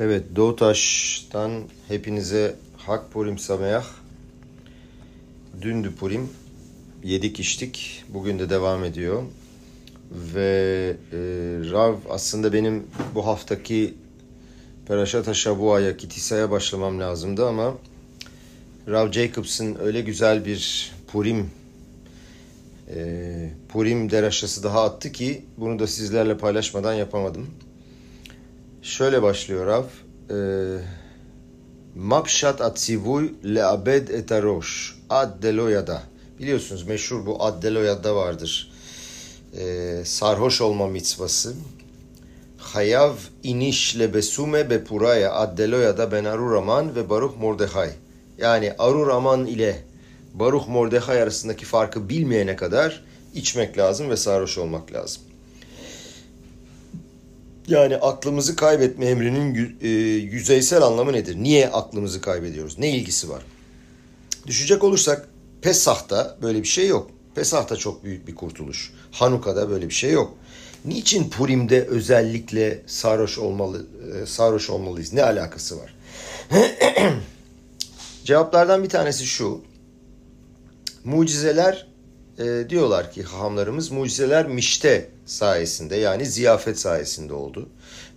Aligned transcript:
Evet 0.00 0.24
Doğutaş'tan 0.36 1.62
hepinize 1.88 2.56
Hak 2.76 3.12
Purim 3.12 3.38
Sameях. 3.38 3.94
Dündü 5.62 5.94
Purim. 6.00 6.28
Yedik 7.04 7.40
içtik. 7.40 8.04
Bugün 8.08 8.38
de 8.38 8.50
devam 8.50 8.84
ediyor. 8.84 9.22
Ve 10.34 10.96
e, 11.12 11.16
Rav 11.70 11.94
aslında 12.10 12.52
benim 12.52 12.86
bu 13.14 13.26
haftaki 13.26 13.94
Perashat 14.88 15.26
Haşabua'ya 15.26 15.96
Kitisa'ya 15.96 16.50
başlamam 16.50 17.00
lazımdı 17.00 17.46
ama 17.46 17.74
Rav 18.88 19.12
Jacobs'ın 19.12 19.76
öyle 19.80 20.00
güzel 20.00 20.44
bir 20.44 20.92
Purim 21.12 21.50
e, 22.94 23.50
Purim 23.68 24.10
deraşası 24.10 24.62
daha 24.62 24.84
attı 24.84 25.12
ki 25.12 25.44
bunu 25.56 25.78
da 25.78 25.86
sizlerle 25.86 26.38
paylaşmadan 26.38 26.94
yapamadım. 26.94 27.46
Şöyle 28.86 29.22
başlıyor 29.22 29.66
Rav. 29.66 29.84
E, 30.30 30.38
Mapşat 31.94 32.60
atzivuy 32.60 33.30
leabed 33.44 34.08
etaroş 34.08 34.98
ad 35.10 35.42
deloyada. 35.42 36.02
Biliyorsunuz 36.38 36.86
meşhur 36.86 37.26
bu 37.26 37.44
ad 37.44 37.62
deloyada 37.62 38.16
vardır. 38.16 38.72
E, 39.58 40.02
sarhoş 40.04 40.60
olma 40.60 40.86
mitzvası. 40.86 41.54
Hayav 42.58 43.12
iniş 43.42 43.98
lebesume 43.98 44.70
bepuraya 44.70 45.32
ad 45.32 45.58
deloyada 45.58 46.12
ben 46.12 46.24
Aruraman 46.24 46.96
ve 46.96 47.10
Baruch 47.10 47.36
Mordechai. 47.38 47.90
Yani 48.38 48.72
Aruraman 48.78 49.46
ile 49.46 49.82
Baruch 50.34 50.68
Mordechai 50.68 51.22
arasındaki 51.22 51.64
farkı 51.64 52.08
bilmeyene 52.08 52.56
kadar 52.56 53.04
içmek 53.34 53.78
lazım 53.78 54.10
ve 54.10 54.16
sarhoş 54.16 54.58
olmak 54.58 54.92
lazım. 54.92 55.22
Yani 57.68 57.96
aklımızı 57.96 58.56
kaybetme 58.56 59.06
emrinin 59.06 59.78
e, 59.80 59.88
yüzeysel 60.18 60.82
anlamı 60.82 61.12
nedir? 61.12 61.36
Niye 61.36 61.68
aklımızı 61.68 62.20
kaybediyoruz? 62.20 62.78
Ne 62.78 62.90
ilgisi 62.90 63.30
var? 63.30 63.42
Düşecek 64.46 64.84
olursak 64.84 65.28
Pesah'ta 65.62 66.36
böyle 66.42 66.62
bir 66.62 66.68
şey 66.68 66.88
yok. 66.88 67.10
Pesah'ta 67.34 67.76
çok 67.76 68.04
büyük 68.04 68.28
bir 68.28 68.34
kurtuluş. 68.34 68.92
Hanuka'da 69.10 69.70
böyle 69.70 69.88
bir 69.88 69.94
şey 69.94 70.12
yok. 70.12 70.34
Niçin 70.84 71.30
Purim'de 71.30 71.84
özellikle 71.84 72.82
sarhoş 72.86 73.38
olmalı 73.38 73.86
e, 74.22 74.26
sarhoş 74.26 74.70
olmalıyız? 74.70 75.12
Ne 75.12 75.22
alakası 75.22 75.78
var? 75.78 75.94
Cevaplardan 78.24 78.84
bir 78.84 78.88
tanesi 78.88 79.26
şu. 79.26 79.60
Mucizeler 81.04 81.86
e, 82.38 82.70
diyorlar 82.70 83.12
ki 83.12 83.22
hahamlarımız 83.22 83.90
mucizeler 83.90 84.46
mişte 84.46 85.10
sayesinde 85.26 85.96
yani 85.96 86.26
ziyafet 86.26 86.78
sayesinde 86.78 87.32
oldu. 87.32 87.68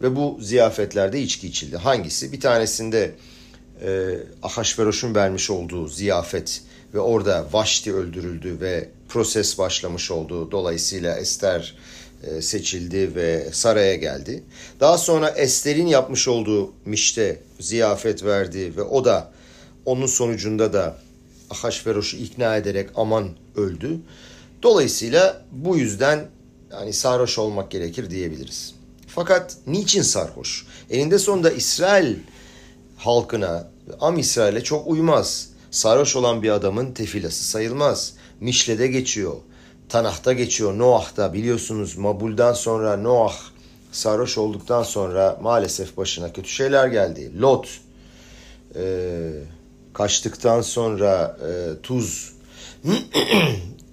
Ve 0.01 0.15
bu 0.15 0.37
ziyafetlerde 0.41 1.21
içki 1.21 1.47
içildi. 1.47 1.77
Hangisi? 1.77 2.31
Bir 2.31 2.39
tanesinde 2.39 3.11
e, 3.81 4.17
Ahasveroş'un 4.43 5.15
vermiş 5.15 5.49
olduğu 5.49 5.87
ziyafet 5.87 6.61
ve 6.93 6.99
orada 6.99 7.47
Vaşti 7.53 7.93
öldürüldü 7.93 8.57
ve 8.61 8.89
proses 9.09 9.57
başlamış 9.57 10.11
oldu. 10.11 10.51
Dolayısıyla 10.51 11.17
Ester 11.17 11.75
e, 12.23 12.41
seçildi 12.41 13.15
ve 13.15 13.49
saraya 13.51 13.95
geldi. 13.95 14.43
Daha 14.79 14.97
sonra 14.97 15.29
Ester'in 15.29 15.87
yapmış 15.87 16.27
olduğu 16.27 16.73
mişte 16.85 17.41
ziyafet 17.59 18.23
verdi 18.23 18.77
ve 18.77 18.81
o 18.81 19.05
da 19.05 19.31
onun 19.85 20.05
sonucunda 20.05 20.73
da 20.73 20.97
Ahasveroş'u 21.49 22.17
ikna 22.17 22.55
ederek 22.55 22.89
aman 22.95 23.29
öldü. 23.55 23.99
Dolayısıyla 24.63 25.45
bu 25.51 25.77
yüzden 25.77 26.27
yani 26.71 26.93
sarhoş 26.93 27.39
olmak 27.39 27.71
gerekir 27.71 28.09
diyebiliriz. 28.09 28.75
Fakat 29.07 29.57
niçin 29.67 30.01
sarhoş? 30.01 30.65
Elinde 30.89 31.19
sonunda 31.19 31.51
İsrail 31.51 32.15
halkına, 32.97 33.67
Am 33.99 34.17
İsrail'e 34.17 34.63
çok 34.63 34.87
uymaz. 34.87 35.49
Sarhoş 35.71 36.15
olan 36.15 36.43
bir 36.43 36.49
adamın 36.49 36.91
tefilası 36.91 37.43
sayılmaz. 37.43 38.13
Mişle'de 38.39 38.87
geçiyor. 38.87 39.33
Tanah'ta 39.89 40.33
geçiyor. 40.33 40.77
Noah'ta 40.77 41.33
biliyorsunuz 41.33 41.97
Mabul'dan 41.97 42.53
sonra 42.53 42.97
Noah 42.97 43.35
sarhoş 43.91 44.37
olduktan 44.37 44.83
sonra 44.83 45.39
maalesef 45.41 45.97
başına 45.97 46.33
kötü 46.33 46.49
şeyler 46.49 46.87
geldi. 46.87 47.41
Lot 47.41 47.69
e, 48.75 48.83
kaçtıktan 49.93 50.61
sonra 50.61 51.37
e, 51.41 51.81
Tuz 51.81 52.33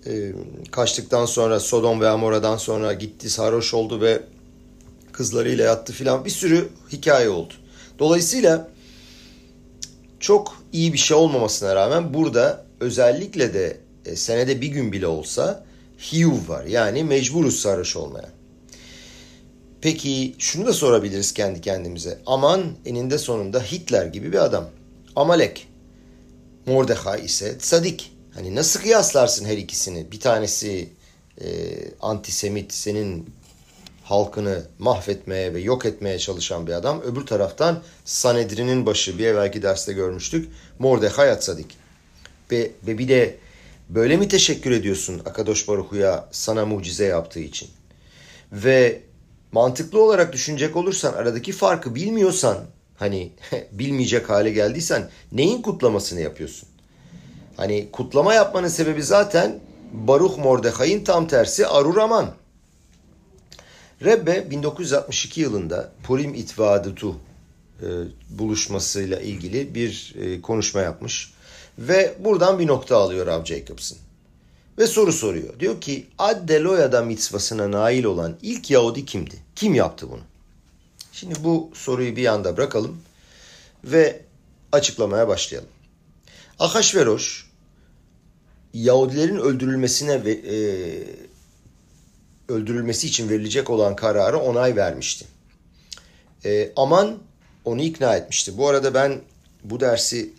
e, 0.06 0.32
kaçtıktan 0.70 1.26
sonra 1.26 1.60
Sodom 1.60 2.00
ve 2.00 2.08
Amora'dan 2.08 2.56
sonra 2.56 2.92
gitti 2.92 3.30
sarhoş 3.30 3.74
oldu 3.74 4.00
ve 4.00 4.22
kızlarıyla 5.12 5.64
yattı 5.64 5.92
filan 5.92 6.24
bir 6.24 6.30
sürü 6.30 6.68
hikaye 6.92 7.28
oldu. 7.28 7.54
Dolayısıyla 7.98 8.68
çok 10.20 10.62
iyi 10.72 10.92
bir 10.92 10.98
şey 10.98 11.16
olmamasına 11.16 11.74
rağmen 11.74 12.14
burada 12.14 12.64
özellikle 12.80 13.54
de 13.54 13.76
e, 14.06 14.16
senede 14.16 14.60
bir 14.60 14.68
gün 14.68 14.92
bile 14.92 15.06
olsa 15.06 15.64
hiyuv 16.12 16.48
var. 16.48 16.64
Yani 16.64 17.04
mecburuz 17.04 17.60
sarhoş 17.60 17.96
olmaya. 17.96 18.28
Peki 19.80 20.34
şunu 20.38 20.66
da 20.66 20.72
sorabiliriz 20.72 21.34
kendi 21.34 21.60
kendimize. 21.60 22.18
Aman 22.26 22.62
eninde 22.86 23.18
sonunda 23.18 23.60
Hitler 23.60 24.06
gibi 24.06 24.32
bir 24.32 24.44
adam. 24.44 24.68
Amalek. 25.16 25.68
Mordechai 26.66 27.24
ise 27.24 27.56
sadik. 27.58 28.15
Hani 28.36 28.54
nasıl 28.54 28.80
kıyaslarsın 28.80 29.44
her 29.44 29.58
ikisini? 29.58 30.12
Bir 30.12 30.20
tanesi 30.20 30.88
e, 31.40 31.48
antisemit, 32.00 32.72
senin 32.72 33.30
halkını 34.04 34.62
mahvetmeye 34.78 35.54
ve 35.54 35.60
yok 35.60 35.86
etmeye 35.86 36.18
çalışan 36.18 36.66
bir 36.66 36.72
adam. 36.72 37.02
Öbür 37.02 37.26
taraftan 37.26 37.82
Sanedrin'in 38.04 38.86
başı 38.86 39.18
bir 39.18 39.26
evvelki 39.26 39.62
derste 39.62 39.92
görmüştük. 39.92 40.52
Mordechai 40.78 41.30
Atsadik. 41.30 41.66
Ve, 42.50 42.70
ve 42.86 42.98
bir 42.98 43.08
de 43.08 43.36
böyle 43.88 44.16
mi 44.16 44.28
teşekkür 44.28 44.70
ediyorsun 44.70 45.22
Akadosh 45.24 45.68
Baruhu'ya 45.68 46.28
sana 46.30 46.66
mucize 46.66 47.04
yaptığı 47.04 47.40
için? 47.40 47.68
Ve 48.52 49.00
mantıklı 49.52 50.02
olarak 50.02 50.32
düşünecek 50.32 50.76
olursan 50.76 51.12
aradaki 51.12 51.52
farkı 51.52 51.94
bilmiyorsan 51.94 52.58
hani 52.96 53.32
bilmeyecek 53.72 54.30
hale 54.30 54.50
geldiysen 54.50 55.10
neyin 55.32 55.62
kutlamasını 55.62 56.20
yapıyorsun? 56.20 56.68
Hani 57.56 57.88
kutlama 57.92 58.34
yapmanın 58.34 58.68
sebebi 58.68 59.02
zaten 59.02 59.60
Baruch 59.92 60.38
Mordechai'nin 60.38 61.04
tam 61.04 61.28
tersi 61.28 61.66
Aruraman. 61.66 62.30
Rebbe 64.04 64.50
1962 64.50 65.40
yılında 65.40 65.92
Purim 66.02 66.34
İtvadıtu 66.34 67.16
e, 67.82 67.86
buluşmasıyla 68.30 69.20
ilgili 69.20 69.74
bir 69.74 70.14
e, 70.20 70.40
konuşma 70.40 70.80
yapmış. 70.80 71.32
Ve 71.78 72.14
buradan 72.18 72.58
bir 72.58 72.66
nokta 72.66 72.96
alıyor 72.96 73.26
Rav 73.26 73.44
Jacobson. 73.44 73.98
Ve 74.78 74.86
soru 74.86 75.12
soruyor. 75.12 75.60
Diyor 75.60 75.80
ki 75.80 76.06
Addeloya'da 76.18 77.02
mitzvasına 77.02 77.70
nail 77.70 78.04
olan 78.04 78.36
ilk 78.42 78.70
Yahudi 78.70 79.04
kimdi? 79.04 79.34
Kim 79.56 79.74
yaptı 79.74 80.10
bunu? 80.10 80.20
Şimdi 81.12 81.34
bu 81.44 81.70
soruyu 81.74 82.16
bir 82.16 82.22
yanda 82.22 82.56
bırakalım 82.56 83.02
ve 83.84 84.20
açıklamaya 84.72 85.28
başlayalım. 85.28 85.70
Ahasveroş 86.58 87.45
Yahudilerin 88.82 89.36
öldürülmesine 89.36 90.24
ve 90.24 90.32
e, 90.32 90.58
öldürülmesi 92.48 93.06
için 93.06 93.28
verilecek 93.28 93.70
olan 93.70 93.96
kararı 93.96 94.38
onay 94.38 94.76
vermişti. 94.76 95.24
E, 96.44 96.72
Aman 96.76 97.18
onu 97.64 97.82
ikna 97.82 98.16
etmişti. 98.16 98.58
Bu 98.58 98.68
arada 98.68 98.94
ben 98.94 99.20
bu 99.64 99.80
dersi 99.80 100.32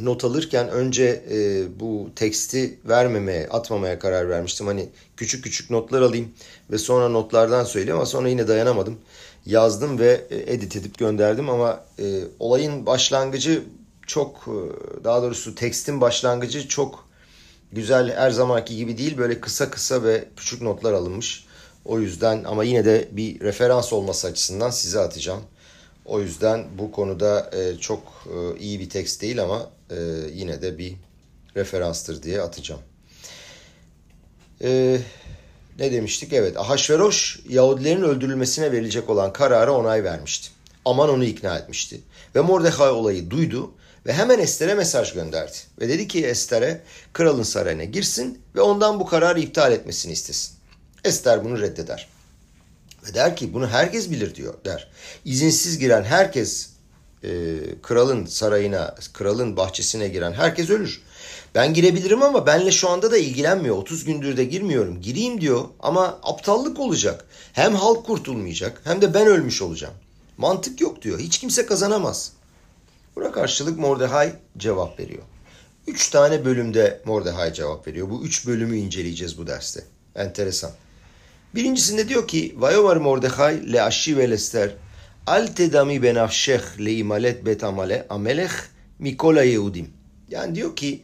not 0.00 0.24
alırken 0.24 0.68
önce 0.68 1.24
e, 1.30 1.66
bu 1.80 2.10
teksti 2.16 2.78
vermemeye, 2.84 3.48
atmamaya 3.48 3.98
karar 3.98 4.28
vermiştim. 4.28 4.66
Hani 4.66 4.88
küçük 5.16 5.44
küçük 5.44 5.70
notlar 5.70 6.02
alayım 6.02 6.32
ve 6.70 6.78
sonra 6.78 7.08
notlardan 7.08 7.64
söyleyeyim 7.64 7.96
ama 7.96 8.06
sonra 8.06 8.28
yine 8.28 8.48
dayanamadım. 8.48 8.98
Yazdım 9.46 9.98
ve 9.98 10.26
e, 10.30 10.52
edit 10.52 10.76
edip 10.76 10.98
gönderdim 10.98 11.50
ama 11.50 11.84
e, 11.98 12.04
olayın 12.38 12.86
başlangıcı 12.86 13.62
çok, 14.06 14.48
e, 14.48 15.04
daha 15.04 15.22
doğrusu 15.22 15.54
tekstin 15.54 16.00
başlangıcı 16.00 16.68
çok 16.68 17.04
güzel 17.74 18.16
her 18.16 18.30
zamanki 18.30 18.76
gibi 18.76 18.98
değil. 18.98 19.18
Böyle 19.18 19.40
kısa 19.40 19.70
kısa 19.70 20.02
ve 20.02 20.24
küçük 20.36 20.62
notlar 20.62 20.92
alınmış. 20.92 21.44
O 21.84 22.00
yüzden 22.00 22.44
ama 22.44 22.64
yine 22.64 22.84
de 22.84 23.08
bir 23.12 23.40
referans 23.40 23.92
olması 23.92 24.26
açısından 24.26 24.70
size 24.70 25.00
atacağım. 25.00 25.42
O 26.04 26.20
yüzden 26.20 26.64
bu 26.78 26.92
konuda 26.92 27.50
e, 27.52 27.78
çok 27.78 28.26
e, 28.26 28.58
iyi 28.58 28.80
bir 28.80 28.90
tekst 28.90 29.22
değil 29.22 29.42
ama 29.42 29.70
e, 29.90 29.96
yine 30.32 30.62
de 30.62 30.78
bir 30.78 30.94
referanstır 31.56 32.22
diye 32.22 32.42
atacağım. 32.42 32.80
E, 34.62 34.98
ne 35.78 35.92
demiştik? 35.92 36.32
Evet 36.32 36.56
Ahasveroş 36.56 37.40
Yahudilerin 37.48 38.02
öldürülmesine 38.02 38.72
verilecek 38.72 39.10
olan 39.10 39.32
karara 39.32 39.72
onay 39.72 40.04
vermişti. 40.04 40.48
Aman 40.84 41.10
onu 41.10 41.24
ikna 41.24 41.58
etmişti. 41.58 42.00
Ve 42.34 42.40
Mordechai 42.40 42.90
olayı 42.90 43.30
duydu 43.30 43.70
ve 44.06 44.12
hemen 44.12 44.38
Ester'e 44.38 44.74
mesaj 44.74 45.12
gönderdi. 45.12 45.56
Ve 45.80 45.88
dedi 45.88 46.08
ki 46.08 46.26
Ester'e 46.26 46.82
kralın 47.12 47.42
sarayına 47.42 47.84
girsin 47.84 48.42
ve 48.54 48.60
ondan 48.60 49.00
bu 49.00 49.06
kararı 49.06 49.40
iptal 49.40 49.72
etmesini 49.72 50.12
istesin. 50.12 50.54
Ester 51.04 51.44
bunu 51.44 51.60
reddeder. 51.60 52.08
Ve 53.06 53.14
der 53.14 53.36
ki 53.36 53.54
bunu 53.54 53.68
herkes 53.68 54.10
bilir 54.10 54.34
diyor 54.34 54.54
der. 54.64 54.90
İzinsiz 55.24 55.78
giren 55.78 56.02
herkes 56.02 56.68
e, 57.22 57.30
kralın 57.82 58.26
sarayına, 58.26 58.94
kralın 59.12 59.56
bahçesine 59.56 60.08
giren 60.08 60.32
herkes 60.32 60.70
ölür. 60.70 61.02
Ben 61.54 61.74
girebilirim 61.74 62.22
ama 62.22 62.46
benle 62.46 62.72
şu 62.72 62.88
anda 62.88 63.10
da 63.10 63.18
ilgilenmiyor. 63.18 63.76
30 63.76 64.04
gündür 64.04 64.36
de 64.36 64.44
girmiyorum. 64.44 65.00
Gireyim 65.00 65.40
diyor 65.40 65.64
ama 65.80 66.18
aptallık 66.22 66.80
olacak. 66.80 67.24
Hem 67.52 67.74
halk 67.74 68.06
kurtulmayacak 68.06 68.80
hem 68.84 69.02
de 69.02 69.14
ben 69.14 69.26
ölmüş 69.26 69.62
olacağım. 69.62 69.94
Mantık 70.36 70.80
yok 70.80 71.02
diyor. 71.02 71.18
Hiç 71.18 71.38
kimse 71.38 71.66
kazanamaz. 71.66 72.32
Buna 73.16 73.32
karşılık 73.32 73.78
Mordecai 73.78 74.32
cevap 74.58 75.00
veriyor. 75.00 75.22
Üç 75.86 76.10
tane 76.10 76.44
bölümde 76.44 77.02
Mordecai 77.04 77.54
cevap 77.54 77.86
veriyor. 77.86 78.10
Bu 78.10 78.24
üç 78.24 78.46
bölümü 78.46 78.76
inceleyeceğiz 78.76 79.38
bu 79.38 79.46
derste. 79.46 79.84
Enteresan. 80.14 80.70
Birincisinde 81.54 82.08
diyor 82.08 82.28
ki 82.28 82.54
Vayovar 82.58 82.96
Mordecai 82.96 83.72
le 83.72 83.82
aşi 83.82 84.16
ve 84.16 84.30
lester 84.30 84.70
al 85.26 85.46
tedami 85.46 86.02
benafşeh 86.02 86.78
le 86.78 86.92
imalet 86.92 87.46
bet 87.46 87.64
amale 87.64 88.06
amelech 88.10 88.52
mikola 88.98 89.42
yehudim. 89.42 89.90
Yani 90.30 90.54
diyor 90.54 90.76
ki 90.76 91.02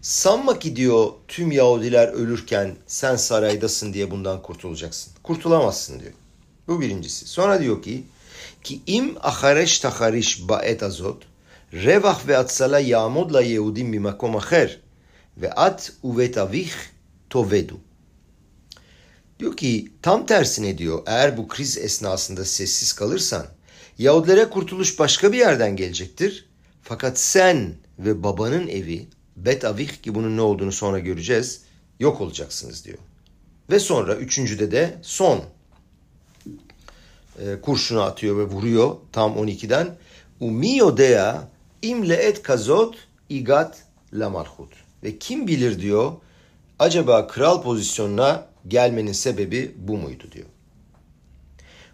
sanma 0.00 0.58
ki 0.58 0.76
diyor 0.76 1.12
tüm 1.28 1.52
Yahudiler 1.52 2.08
ölürken 2.08 2.76
sen 2.86 3.16
saraydasın 3.16 3.92
diye 3.92 4.10
bundan 4.10 4.42
kurtulacaksın. 4.42 5.12
Kurtulamazsın 5.22 6.00
diyor. 6.00 6.12
Bu 6.68 6.80
birincisi. 6.80 7.26
Sonra 7.26 7.60
diyor 7.60 7.82
ki 7.82 8.04
ki 8.64 8.80
im 8.86 9.16
ahareş 9.20 9.78
tahariş 9.78 10.48
ba'et 10.48 10.82
azot 10.82 11.22
revach 11.72 12.28
ve 12.28 12.36
atsala 12.36 12.78
yamod 12.78 13.34
la 13.34 13.42
yehudim 13.42 13.92
bimakom 13.92 14.36
aher 14.36 14.80
ve 15.36 15.52
at 15.52 15.92
uvet 16.02 16.38
avich 16.38 16.74
tovedu. 17.30 17.80
Diyor 19.38 19.56
ki 19.56 19.92
tam 20.02 20.26
tersine 20.26 20.78
diyor 20.78 21.02
eğer 21.06 21.36
bu 21.36 21.48
kriz 21.48 21.78
esnasında 21.78 22.44
sessiz 22.44 22.92
kalırsan 22.92 23.46
Yahudilere 23.98 24.50
kurtuluş 24.50 24.98
başka 24.98 25.32
bir 25.32 25.38
yerden 25.38 25.76
gelecektir. 25.76 26.48
Fakat 26.82 27.18
sen 27.18 27.74
ve 27.98 28.22
babanın 28.22 28.68
evi 28.68 29.08
Bet 29.36 29.64
Avih 29.64 29.88
ki 29.88 30.14
bunun 30.14 30.36
ne 30.36 30.40
olduğunu 30.40 30.72
sonra 30.72 30.98
göreceğiz 30.98 31.62
yok 32.00 32.20
olacaksınız 32.20 32.84
diyor. 32.84 32.98
Ve 33.70 33.78
sonra 33.78 34.14
üçüncüde 34.16 34.70
de 34.70 34.98
son 35.02 35.44
e, 37.38 37.60
kurşunu 37.60 38.02
atıyor 38.02 38.38
ve 38.38 38.44
vuruyor 38.44 38.96
tam 39.12 39.32
12'den. 39.32 39.96
Umio 40.40 40.96
dea 40.96 41.48
imle 41.82 42.14
et 42.14 42.42
kazot 42.42 42.94
igat 43.28 43.82
la. 44.12 44.44
Ve 45.04 45.18
kim 45.18 45.46
bilir 45.46 45.80
diyor 45.80 46.12
acaba 46.78 47.26
kral 47.26 47.62
pozisyonuna 47.62 48.46
gelmenin 48.68 49.12
sebebi 49.12 49.74
bu 49.78 49.96
muydu 49.96 50.24
diyor. 50.32 50.46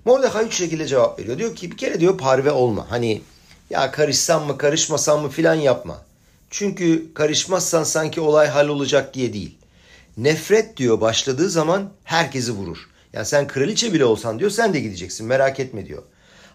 Mordecai 0.04 0.46
üç 0.46 0.54
şekilde 0.54 0.86
cevap 0.86 1.18
veriyor. 1.18 1.38
Diyor 1.38 1.56
ki 1.56 1.70
bir 1.70 1.76
kere 1.76 2.00
diyor 2.00 2.18
parve 2.18 2.50
olma. 2.50 2.90
Hani 2.90 3.22
ya 3.70 3.90
karışsam 3.90 4.46
mı 4.46 4.58
karışmasam 4.58 5.22
mı 5.22 5.28
filan 5.28 5.54
yapma. 5.54 6.02
Çünkü 6.50 7.14
karışmazsan 7.14 7.84
sanki 7.84 8.20
olay 8.20 8.46
hal 8.46 8.68
olacak 8.68 9.14
diye 9.14 9.32
değil. 9.32 9.58
Nefret 10.16 10.76
diyor 10.76 11.00
başladığı 11.00 11.50
zaman 11.50 11.90
herkesi 12.04 12.52
vurur. 12.52 12.88
Yani 13.12 13.26
sen 13.26 13.46
kraliçe 13.46 13.92
bile 13.92 14.04
olsan 14.04 14.38
diyor 14.38 14.50
sen 14.50 14.74
de 14.74 14.80
gideceksin 14.80 15.26
merak 15.26 15.60
etme 15.60 15.86
diyor. 15.86 16.02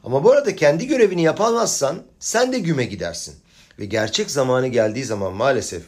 Ama 0.03 0.23
bu 0.23 0.31
arada 0.31 0.55
kendi 0.55 0.87
görevini 0.87 1.23
yapamazsan 1.23 2.03
sen 2.19 2.53
de 2.53 2.59
güme 2.59 2.85
gidersin. 2.85 3.35
Ve 3.79 3.85
gerçek 3.85 4.31
zamanı 4.31 4.67
geldiği 4.67 5.05
zaman 5.05 5.33
maalesef 5.33 5.83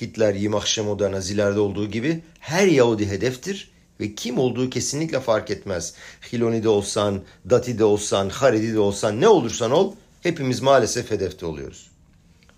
Hitler, 0.00 0.34
Yimach 0.34 0.66
Şemo'da, 0.66 1.12
Nazilerde 1.12 1.60
olduğu 1.60 1.90
gibi 1.90 2.22
her 2.40 2.66
Yahudi 2.66 3.08
hedeftir 3.08 3.72
ve 4.00 4.14
kim 4.14 4.38
olduğu 4.38 4.70
kesinlikle 4.70 5.20
fark 5.20 5.50
etmez. 5.50 5.94
Hiloni 6.32 6.62
de 6.62 6.68
olsan, 6.68 7.22
Dati 7.50 7.78
de 7.78 7.84
olsan, 7.84 8.28
Haredi 8.28 8.74
de 8.74 8.78
olsan 8.78 9.20
ne 9.20 9.28
olursan 9.28 9.70
ol 9.70 9.94
hepimiz 10.20 10.60
maalesef 10.60 11.10
hedefte 11.10 11.46
oluyoruz. 11.46 11.90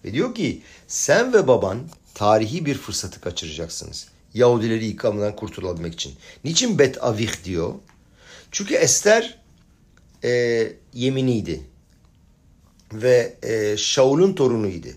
Ve 0.05 0.13
diyor 0.13 0.35
ki 0.35 0.63
sen 0.89 1.33
ve 1.33 1.49
baban 1.49 1.79
tarihi 2.15 2.67
bir 2.67 2.79
fırsatı 2.79 3.21
kaçıracaksınız. 3.21 4.09
Yahudileri 4.35 4.85
yıkamından 4.85 5.37
kurtulabilmek 5.37 5.95
için. 5.95 6.15
Niçin 6.45 6.79
Bet 6.79 7.05
Avih 7.05 7.45
diyor? 7.45 7.75
Çünkü 8.51 8.75
Ester 8.75 9.39
e, 10.25 10.73
yeminiydi. 10.93 11.61
Ve 12.93 13.37
e, 13.43 13.77
Şaul'un 13.77 14.33
torunuydu. 14.33 14.89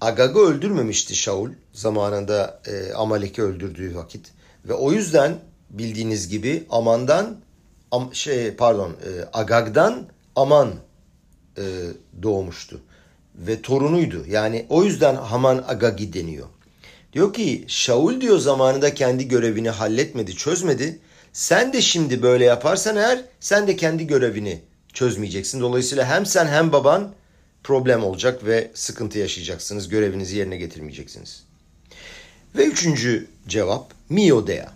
Agag'ı 0.00 0.38
öldürmemişti 0.38 1.16
Şaul 1.16 1.50
zamanında 1.72 2.62
e, 2.66 2.92
Amalek'i 2.92 3.42
öldürdüğü 3.42 3.94
vakit. 3.94 4.32
Ve 4.68 4.74
o 4.74 4.92
yüzden 4.92 5.38
bildiğiniz 5.70 6.28
gibi 6.28 6.66
Aman'dan 6.70 7.40
am, 7.90 8.14
şey 8.14 8.54
pardon 8.54 8.90
e, 8.90 9.10
Agag'dan 9.32 10.06
Aman 10.36 10.74
e, 11.58 11.62
doğmuştu. 12.22 12.80
Ve 13.34 13.62
torunuydu. 13.62 14.24
Yani 14.28 14.66
o 14.68 14.84
yüzden 14.84 15.14
Haman 15.14 15.64
Agagi 15.68 16.12
deniyor. 16.12 16.46
Diyor 17.14 17.32
ki 17.32 17.64
Şaul 17.68 18.20
diyor 18.20 18.38
zamanında 18.38 18.94
kendi 18.94 19.28
görevini 19.28 19.70
halletmedi, 19.70 20.36
çözmedi. 20.36 20.98
Sen 21.32 21.72
de 21.72 21.82
şimdi 21.82 22.22
böyle 22.22 22.44
yaparsan 22.44 22.96
eğer 22.96 23.24
sen 23.40 23.66
de 23.66 23.76
kendi 23.76 24.06
görevini 24.06 24.60
çözmeyeceksin. 24.92 25.60
Dolayısıyla 25.60 26.06
hem 26.06 26.26
sen 26.26 26.46
hem 26.46 26.72
baban 26.72 27.14
problem 27.64 28.04
olacak 28.04 28.46
ve 28.46 28.70
sıkıntı 28.74 29.18
yaşayacaksınız. 29.18 29.88
Görevinizi 29.88 30.36
yerine 30.36 30.56
getirmeyeceksiniz. 30.56 31.42
Ve 32.56 32.64
üçüncü 32.64 33.26
cevap 33.48 33.92
miodea. 34.08 34.72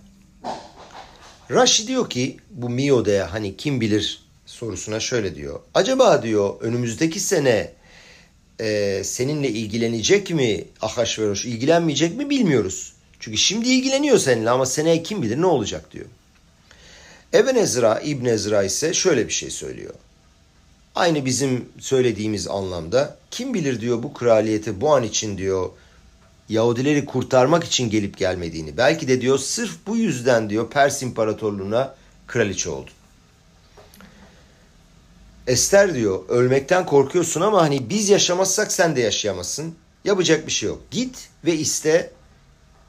Rashi 1.50 1.86
diyor 1.86 2.10
ki 2.10 2.36
bu 2.50 2.68
miodea 2.68 3.32
hani 3.32 3.56
kim 3.56 3.80
bilir 3.80 4.22
sorusuna 4.46 5.00
şöyle 5.00 5.34
diyor. 5.34 5.60
Acaba 5.74 6.22
diyor 6.22 6.60
önümüzdeki 6.60 7.20
sene 7.20 7.72
e, 8.60 9.00
seninle 9.04 9.48
ilgilenecek 9.48 10.30
mi 10.30 10.64
Ahasveroş 10.80 11.44
ilgilenmeyecek 11.44 12.16
mi 12.16 12.30
bilmiyoruz. 12.30 12.92
Çünkü 13.20 13.38
şimdi 13.38 13.68
ilgileniyor 13.68 14.18
seninle 14.18 14.50
ama 14.50 14.66
seneye 14.66 15.02
kim 15.02 15.22
bilir 15.22 15.40
ne 15.40 15.46
olacak 15.46 15.92
diyor. 15.92 16.06
Eben 17.32 17.54
Ezra, 17.54 18.00
İbn 18.00 18.24
Ezra 18.24 18.62
ise 18.62 18.94
şöyle 18.94 19.28
bir 19.28 19.32
şey 19.32 19.50
söylüyor. 19.50 19.94
Aynı 20.94 21.24
bizim 21.24 21.68
söylediğimiz 21.78 22.48
anlamda 22.48 23.16
kim 23.30 23.54
bilir 23.54 23.80
diyor 23.80 24.02
bu 24.02 24.14
kraliyete 24.14 24.80
bu 24.80 24.94
an 24.94 25.02
için 25.02 25.38
diyor 25.38 25.70
Yahudileri 26.48 27.04
kurtarmak 27.04 27.64
için 27.64 27.90
gelip 27.90 28.18
gelmediğini. 28.18 28.76
Belki 28.76 29.08
de 29.08 29.20
diyor 29.20 29.38
sırf 29.38 29.72
bu 29.86 29.96
yüzden 29.96 30.50
diyor 30.50 30.70
Pers 30.70 31.02
İmparatorluğu'na 31.02 31.94
kraliçe 32.26 32.70
oldu. 32.70 32.90
Ester 35.48 35.94
diyor 35.94 36.28
ölmekten 36.28 36.86
korkuyorsun 36.86 37.40
ama 37.40 37.62
hani 37.62 37.90
biz 37.90 38.08
yaşamazsak 38.08 38.72
sen 38.72 38.96
de 38.96 39.00
yaşayamazsın. 39.00 39.74
Yapacak 40.04 40.46
bir 40.46 40.52
şey 40.52 40.68
yok. 40.68 40.82
Git 40.90 41.28
ve 41.44 41.54
iste. 41.54 42.10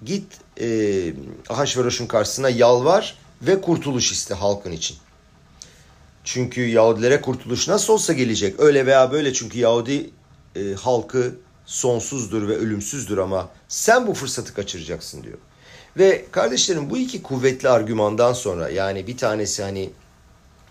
Git 0.05 0.23
e, 0.61 1.13
Ahasveroş'un 1.49 2.07
karşısına 2.07 2.49
yalvar 2.49 3.17
ve 3.41 3.61
kurtuluş 3.61 4.11
iste 4.11 4.33
halkın 4.33 4.71
için. 4.71 4.97
Çünkü 6.23 6.61
Yahudilere 6.61 7.21
kurtuluş 7.21 7.67
nasıl 7.67 7.93
olsa 7.93 8.13
gelecek. 8.13 8.59
Öyle 8.59 8.85
veya 8.85 9.11
böyle 9.11 9.33
çünkü 9.33 9.59
Yahudi 9.59 10.09
e, 10.55 10.73
halkı 10.73 11.35
sonsuzdur 11.65 12.47
ve 12.47 12.57
ölümsüzdür 12.57 13.17
ama 13.17 13.49
sen 13.67 14.07
bu 14.07 14.13
fırsatı 14.13 14.53
kaçıracaksın 14.53 15.23
diyor. 15.23 15.37
Ve 15.97 16.25
kardeşlerim 16.31 16.89
bu 16.89 16.97
iki 16.97 17.23
kuvvetli 17.23 17.69
argümandan 17.69 18.33
sonra 18.33 18.69
yani 18.69 19.07
bir 19.07 19.17
tanesi 19.17 19.63
hani 19.63 19.89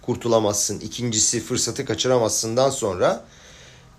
kurtulamazsın, 0.08 0.80
ikincisi 0.80 1.40
fırsatı 1.40 1.84
kaçıramazsından 1.84 2.70
sonra 2.70 3.24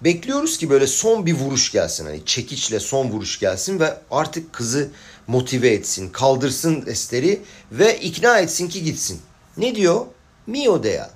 bekliyoruz 0.02 0.58
ki 0.58 0.70
böyle 0.70 0.88
son 0.88 1.26
bir 1.26 1.34
vuruş 1.34 1.72
gelsin. 1.72 2.06
Hani 2.06 2.26
çekiçle 2.26 2.80
son 2.80 3.10
vuruş 3.12 3.40
gelsin 3.40 3.80
ve 3.80 3.98
artık 4.12 4.54
kızı 4.54 4.90
motive 5.28 5.70
etsin, 5.70 6.10
kaldırsın 6.10 6.84
Ester'i 6.88 7.42
ve 7.72 8.00
ikna 8.00 8.40
etsin 8.40 8.70
ki 8.70 8.84
gitsin. 8.84 9.22
Ne 9.58 9.76
diyor? 9.76 10.06
Mio 10.48 10.84
dea. 10.84 11.10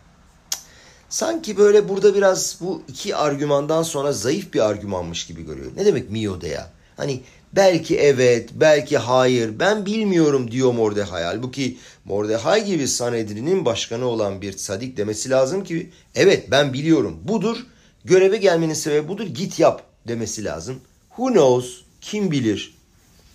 Sanki 1.09 1.57
böyle 1.57 1.89
burada 1.89 2.15
biraz 2.15 2.57
bu 2.61 2.81
iki 2.87 3.15
argümandan 3.15 3.83
sonra 3.83 4.13
zayıf 4.13 4.53
bir 4.53 4.69
argümanmış 4.69 5.27
gibi 5.27 5.45
görüyor. 5.45 5.71
Ne 5.75 5.85
demek 5.85 6.09
mio 6.09 6.41
dea? 6.41 6.69
Hani 6.97 7.21
belki 7.53 7.97
evet, 7.97 8.49
belki 8.53 8.97
hayır, 8.97 9.59
ben 9.59 9.85
bilmiyorum 9.85 10.51
diyor 10.51 10.73
Mordecai. 10.73 11.23
Halbuki 11.23 11.77
Mordecai 12.05 12.65
gibi 12.65 12.87
Sanedrin'in 12.87 13.65
başkanı 13.65 14.05
olan 14.05 14.41
bir 14.41 14.57
sadik 14.57 14.97
demesi 14.97 15.29
lazım 15.29 15.63
ki 15.63 15.91
evet 16.15 16.51
ben 16.51 16.73
biliyorum 16.73 17.19
budur, 17.23 17.57
göreve 18.05 18.37
gelmenin 18.37 18.73
sebebi 18.73 19.07
budur, 19.07 19.27
git 19.27 19.59
yap 19.59 19.83
demesi 20.07 20.43
lazım. 20.43 20.81
Who 21.09 21.27
knows, 21.27 21.81
kim 22.01 22.31
bilir? 22.31 22.77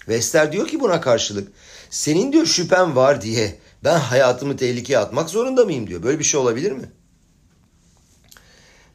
Ve 0.09 0.53
diyor 0.53 0.69
ki 0.69 0.81
buna 0.81 1.01
karşılık 1.01 1.53
senin 1.91 2.33
diyor 2.33 2.47
şüphen 2.47 2.97
var 2.97 3.23
diye 3.23 3.59
ben 3.85 3.99
hayatımı 3.99 4.57
tehlikeye 4.57 4.99
atmak 4.99 5.31
zorunda 5.31 5.65
mıyım 5.65 5.87
diyor. 5.87 6.03
Böyle 6.03 6.19
bir 6.19 6.25
şey 6.25 6.41
olabilir 6.41 6.73
mi? 6.73 6.93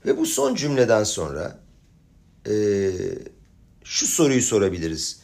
Ve 0.06 0.18
bu 0.18 0.26
son 0.26 0.56
cümleden 0.56 1.04
sonra 1.04 1.60
e, 2.50 2.54
şu 3.84 4.08
soruyu 4.08 4.42
sorabiliriz. 4.42 5.20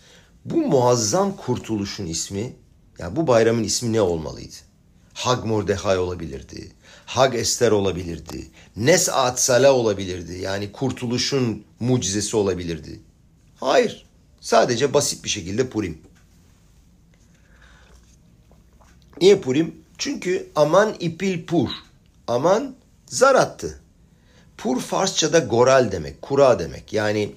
Bu 0.45 0.57
muazzam 0.57 1.37
kurtuluşun 1.37 2.05
ismi, 2.05 2.55
yani 2.99 3.15
bu 3.15 3.27
bayramın 3.27 3.63
ismi 3.63 3.93
ne 3.93 4.01
olmalıydı? 4.01 4.55
Hag 5.13 5.45
Mordehay 5.45 5.97
olabilirdi. 5.97 6.71
Hag 7.05 7.35
Ester 7.35 7.71
olabilirdi. 7.71 8.47
Nes 8.75 9.09
Atsala 9.09 9.73
olabilirdi. 9.73 10.41
Yani 10.41 10.71
kurtuluşun 10.71 11.63
mucizesi 11.79 12.37
olabilirdi. 12.37 12.99
Hayır. 13.59 14.05
Sadece 14.41 14.93
basit 14.93 15.23
bir 15.23 15.29
şekilde 15.29 15.69
Purim. 15.69 15.97
Niye 19.21 19.39
Purim? 19.39 19.75
Çünkü 19.97 20.49
aman 20.55 20.95
ipil 20.99 21.45
pur. 21.45 21.69
Aman 22.27 22.75
zar 23.05 23.35
attı. 23.35 23.79
Pur 24.57 24.81
Farsçada 24.81 25.39
goral 25.39 25.91
demek, 25.91 26.21
kura 26.21 26.59
demek. 26.59 26.93
Yani 26.93 27.35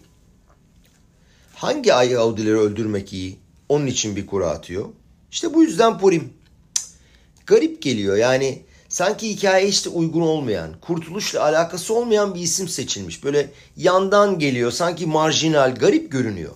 hangi 1.54 1.88
Yahudileri 1.88 2.58
öldürmek 2.58 3.12
iyi? 3.12 3.38
Onun 3.68 3.86
için 3.86 4.16
bir 4.16 4.26
kura 4.26 4.48
atıyor. 4.48 4.88
İşte 5.32 5.54
bu 5.54 5.62
yüzden 5.62 5.98
Purim. 5.98 6.32
Garip 7.46 7.82
geliyor 7.82 8.16
yani 8.16 8.62
sanki 8.88 9.28
hikaye 9.28 9.68
işte 9.68 9.90
uygun 9.90 10.20
olmayan, 10.20 10.80
kurtuluşla 10.80 11.42
alakası 11.42 11.94
olmayan 11.94 12.34
bir 12.34 12.40
isim 12.40 12.68
seçilmiş. 12.68 13.24
Böyle 13.24 13.50
yandan 13.76 14.38
geliyor, 14.38 14.70
sanki 14.70 15.06
marjinal, 15.06 15.74
garip 15.74 16.12
görünüyor. 16.12 16.54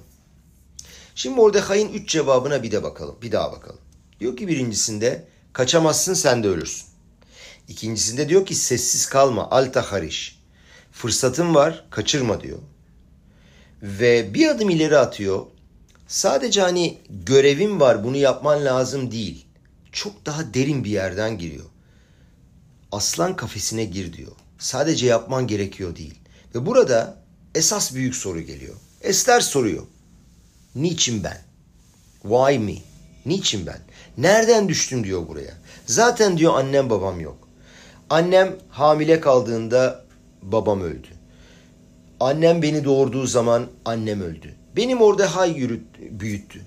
Şimdi 1.14 1.36
Mordecai'nin 1.36 1.92
üç 1.92 2.08
cevabına 2.08 2.62
bir 2.62 2.70
de 2.70 2.82
bakalım, 2.82 3.16
bir 3.22 3.32
daha 3.32 3.52
bakalım. 3.52 3.80
Diyor 4.20 4.36
ki 4.36 4.48
birincisinde 4.48 5.28
kaçamazsın 5.52 6.14
sen 6.14 6.42
de 6.42 6.48
ölürsün. 6.48 6.86
İkincisinde 7.68 8.28
diyor 8.28 8.46
ki 8.46 8.54
sessiz 8.54 9.06
kalma, 9.06 9.50
alta 9.50 9.92
hariş. 9.92 10.38
Fırsatın 10.92 11.54
var, 11.54 11.86
kaçırma 11.90 12.40
diyor. 12.40 12.58
Ve 13.82 14.34
bir 14.34 14.48
adım 14.48 14.70
ileri 14.70 14.98
atıyor. 14.98 15.46
Sadece 16.06 16.60
hani 16.60 16.98
görevim 17.08 17.80
var, 17.80 18.04
bunu 18.04 18.16
yapman 18.16 18.64
lazım 18.64 19.10
değil. 19.10 19.46
Çok 19.92 20.26
daha 20.26 20.54
derin 20.54 20.84
bir 20.84 20.90
yerden 20.90 21.38
giriyor 21.38 21.64
aslan 22.92 23.36
kafesine 23.36 23.84
gir 23.84 24.12
diyor. 24.12 24.32
Sadece 24.58 25.06
yapman 25.06 25.46
gerekiyor 25.46 25.96
değil. 25.96 26.18
Ve 26.54 26.66
burada 26.66 27.16
esas 27.54 27.94
büyük 27.94 28.14
soru 28.14 28.40
geliyor. 28.40 28.74
Ester 29.02 29.40
soruyor. 29.40 29.82
Niçin 30.74 31.24
ben? 31.24 31.42
Why 32.22 32.58
me? 32.58 32.74
Niçin 33.26 33.66
ben? 33.66 33.78
Nereden 34.18 34.68
düştüm 34.68 35.04
diyor 35.04 35.28
buraya. 35.28 35.54
Zaten 35.86 36.38
diyor 36.38 36.54
annem 36.54 36.90
babam 36.90 37.20
yok. 37.20 37.48
Annem 38.10 38.56
hamile 38.68 39.20
kaldığında 39.20 40.04
babam 40.42 40.80
öldü. 40.80 41.08
Annem 42.20 42.62
beni 42.62 42.84
doğurduğu 42.84 43.26
zaman 43.26 43.66
annem 43.84 44.20
öldü. 44.20 44.54
Benim 44.76 45.02
orada 45.02 45.36
hay 45.36 45.52
yürüt, 45.52 45.82
büyüttü. 46.10 46.60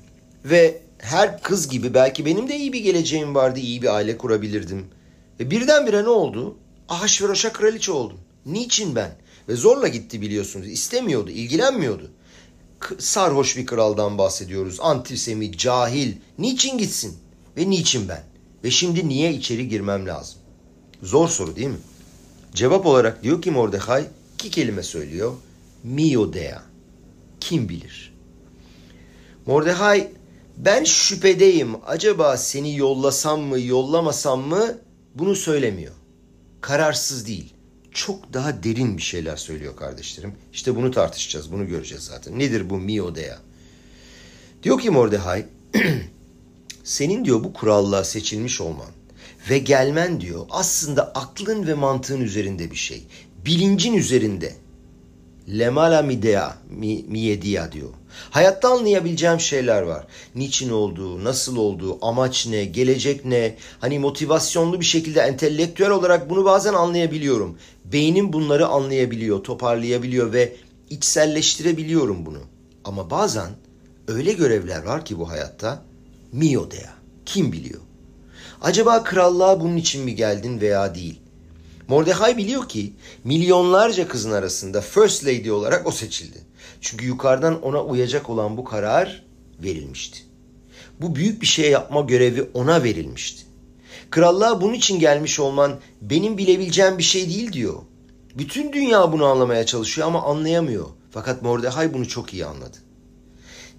Ve 0.46 0.82
her 0.98 1.42
kız 1.42 1.70
gibi 1.70 1.94
belki 1.94 2.26
benim 2.26 2.50
de 2.50 2.58
iyi 2.58 2.74
bir 2.74 2.80
geleceğim 2.80 3.36
vardı, 3.36 3.60
iyi 3.60 3.82
bir 3.82 3.96
aile 3.96 4.18
kurabilirdim. 4.18 4.86
Ve 5.40 5.52
birdenbire 5.52 6.04
ne 6.04 6.10
oldu? 6.10 6.58
Ahasveroş'a 6.90 7.54
kraliçe 7.54 7.92
oldum. 7.92 8.18
Niçin 8.46 8.96
ben? 8.96 9.16
Ve 9.48 9.56
zorla 9.56 9.88
gitti 9.88 10.22
biliyorsunuz. 10.22 10.68
İstemiyordu, 10.68 11.30
ilgilenmiyordu. 11.32 12.12
Sarhoş 13.00 13.58
bir 13.58 13.66
kraldan 13.66 14.18
bahsediyoruz. 14.18 14.78
Antisemi, 14.80 15.58
cahil. 15.58 16.14
Niçin 16.38 16.78
gitsin? 16.78 17.18
Ve 17.58 17.70
niçin 17.70 18.10
ben? 18.10 18.24
Ve 18.64 18.72
şimdi 18.72 19.10
niye 19.10 19.34
içeri 19.34 19.70
girmem 19.70 20.08
lazım? 20.08 20.40
Zor 21.04 21.28
soru 21.28 21.56
değil 21.56 21.68
mi? 21.68 21.78
Cevap 22.54 22.86
olarak 22.86 23.24
diyor 23.24 23.42
ki 23.42 23.52
Mordecai 23.52 24.06
iki 24.34 24.50
kelime 24.50 24.84
söylüyor. 24.84 25.34
Mio 25.84 26.34
dea. 26.34 26.69
Kim 27.40 27.70
bilir? 27.70 28.14
Mordecai 29.46 30.12
ben 30.58 30.84
şüphedeyim. 30.84 31.76
Acaba 31.86 32.38
seni 32.38 32.76
yollasam 32.78 33.42
mı, 33.42 33.60
yollamasam 33.60 34.42
mı 34.42 34.78
bunu 35.16 35.36
söylemiyor. 35.36 35.94
Kararsız 36.62 37.28
değil. 37.28 37.54
Çok 37.92 38.34
daha 38.34 38.64
derin 38.64 38.98
bir 38.98 39.02
şeyler 39.02 39.38
söylüyor 39.38 39.76
kardeşlerim. 39.76 40.34
İşte 40.54 40.76
bunu 40.76 40.92
tartışacağız, 40.92 41.52
bunu 41.52 41.68
göreceğiz 41.68 42.04
zaten. 42.04 42.40
Nedir 42.40 42.70
bu 42.70 42.78
miodea? 42.78 43.40
Diyor 44.64 44.80
ki 44.80 44.90
Mordecai, 44.90 45.46
senin 46.84 47.26
diyor 47.26 47.44
bu 47.44 47.54
kurallığa 47.54 48.04
seçilmiş 48.04 48.62
olman 48.62 48.90
ve 49.50 49.60
gelmen 49.60 50.22
diyor 50.22 50.46
aslında 50.50 51.12
aklın 51.16 51.68
ve 51.68 51.74
mantığın 51.74 52.22
üzerinde 52.22 52.72
bir 52.72 52.76
şey. 52.76 53.08
Bilincin 53.46 53.94
üzerinde. 53.94 54.56
Lemala 55.58 56.02
midea, 56.02 56.56
mi, 56.70 57.04
miyedia 57.08 57.72
diyor. 57.72 57.90
Hayatta 58.30 58.70
anlayabileceğim 58.70 59.40
şeyler 59.40 59.82
var. 59.82 60.08
Niçin 60.36 60.70
olduğu, 60.70 61.24
nasıl 61.24 61.58
olduğu, 61.58 62.06
amaç 62.06 62.48
ne, 62.48 62.66
gelecek 62.66 63.26
ne. 63.26 63.56
Hani 63.80 64.00
motivasyonlu 64.00 64.80
bir 64.80 64.86
şekilde 64.86 65.22
entelektüel 65.22 65.90
olarak 65.90 66.30
bunu 66.30 66.46
bazen 66.46 66.74
anlayabiliyorum. 66.74 67.58
Beynim 67.86 68.34
bunları 68.34 68.68
anlayabiliyor, 68.68 69.44
toparlayabiliyor 69.44 70.34
ve 70.34 70.56
içselleştirebiliyorum 70.90 72.26
bunu. 72.26 72.40
Ama 72.84 73.10
bazen 73.10 73.50
öyle 74.08 74.34
görevler 74.34 74.84
var 74.84 75.06
ki 75.06 75.20
bu 75.20 75.30
hayatta 75.30 75.84
miodea. 76.32 76.90
Kim 77.26 77.52
biliyor? 77.52 77.82
Acaba 78.62 79.04
krallığa 79.04 79.60
bunun 79.60 79.78
için 79.78 80.04
mi 80.04 80.16
geldin 80.16 80.62
veya 80.62 80.96
değil? 80.96 81.20
Mordecai 81.90 82.38
biliyor 82.38 82.70
ki 82.70 82.94
milyonlarca 83.24 84.08
kızın 84.08 84.32
arasında 84.32 84.82
First 84.82 85.26
Lady 85.26 85.52
olarak 85.52 85.88
o 85.88 85.92
seçildi. 85.92 86.38
Çünkü 86.82 87.06
yukarıdan 87.06 87.62
ona 87.62 87.84
uyacak 87.84 88.30
olan 88.30 88.58
bu 88.58 88.64
karar 88.64 89.26
verilmişti. 89.64 90.20
Bu 91.02 91.16
büyük 91.16 91.42
bir 91.42 91.48
şey 91.48 91.72
yapma 91.72 92.02
görevi 92.02 92.50
ona 92.54 92.84
verilmişti. 92.84 93.44
Krallığa 94.10 94.62
bunun 94.62 94.74
için 94.74 95.00
gelmiş 95.00 95.40
olman 95.40 95.80
benim 96.02 96.38
bilebileceğim 96.38 96.98
bir 96.98 97.04
şey 97.04 97.30
değil 97.30 97.54
diyor. 97.54 97.76
Bütün 98.38 98.74
dünya 98.74 99.12
bunu 99.12 99.26
anlamaya 99.26 99.66
çalışıyor 99.66 100.08
ama 100.08 100.24
anlayamıyor. 100.24 100.86
Fakat 101.12 101.42
Mordecai 101.42 101.94
bunu 101.94 102.08
çok 102.08 102.34
iyi 102.34 102.46
anladı. 102.46 102.78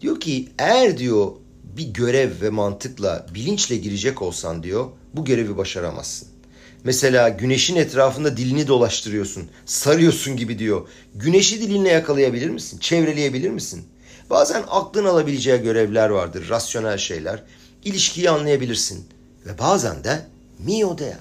Diyor 0.00 0.20
ki 0.20 0.48
eğer 0.58 0.98
diyor 0.98 1.32
bir 1.76 1.86
görev 1.86 2.30
ve 2.42 2.50
mantıkla, 2.50 3.26
bilinçle 3.34 3.76
girecek 3.76 4.22
olsan 4.22 4.62
diyor 4.62 4.86
bu 5.14 5.24
görevi 5.24 5.56
başaramazsın. 5.56 6.29
Mesela 6.84 7.28
güneşin 7.28 7.76
etrafında 7.76 8.37
dilini 8.37 8.68
dolaştırıyorsun, 8.68 9.49
sarıyorsun 9.66 10.37
gibi 10.37 10.58
diyor. 10.58 10.88
Güneşi 11.14 11.62
dilinle 11.62 11.88
yakalayabilir 11.88 12.50
misin? 12.50 12.78
Çevreleyebilir 12.78 13.50
misin? 13.50 13.84
Bazen 14.30 14.64
aklın 14.68 15.04
alabileceği 15.04 15.62
görevler 15.62 16.08
vardır, 16.08 16.49
rasyonel 16.49 16.99
şeyler. 16.99 17.42
İlişkiyi 17.84 18.30
anlayabilirsin. 18.30 19.06
Ve 19.46 19.58
bazen 19.58 20.04
de 20.04 20.26
mio 20.58 20.99
dea. 20.99 21.18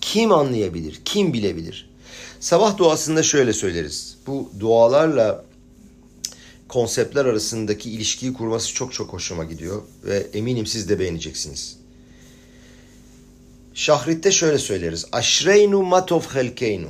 Kim 0.00 0.32
anlayabilir, 0.32 1.00
kim 1.04 1.32
bilebilir? 1.32 1.90
Sabah 2.40 2.76
duasında 2.76 3.22
şöyle 3.22 3.52
söyleriz. 3.52 4.16
Bu 4.26 4.50
dualarla 4.60 5.44
konseptler 6.68 7.24
arasındaki 7.24 7.90
ilişkiyi 7.90 8.32
kurması 8.32 8.74
çok 8.74 8.92
çok 8.92 9.12
hoşuma 9.12 9.44
gidiyor. 9.44 9.82
Ve 10.04 10.26
eminim 10.34 10.66
siz 10.66 10.88
de 10.88 10.98
beğeneceksiniz. 10.98 11.77
Şahrit'te 13.78 14.30
şöyle 14.30 14.58
söyleriz. 14.58 15.06
Aşreynu 15.12 15.82
matov 15.82 16.20
helkeynu. 16.20 16.88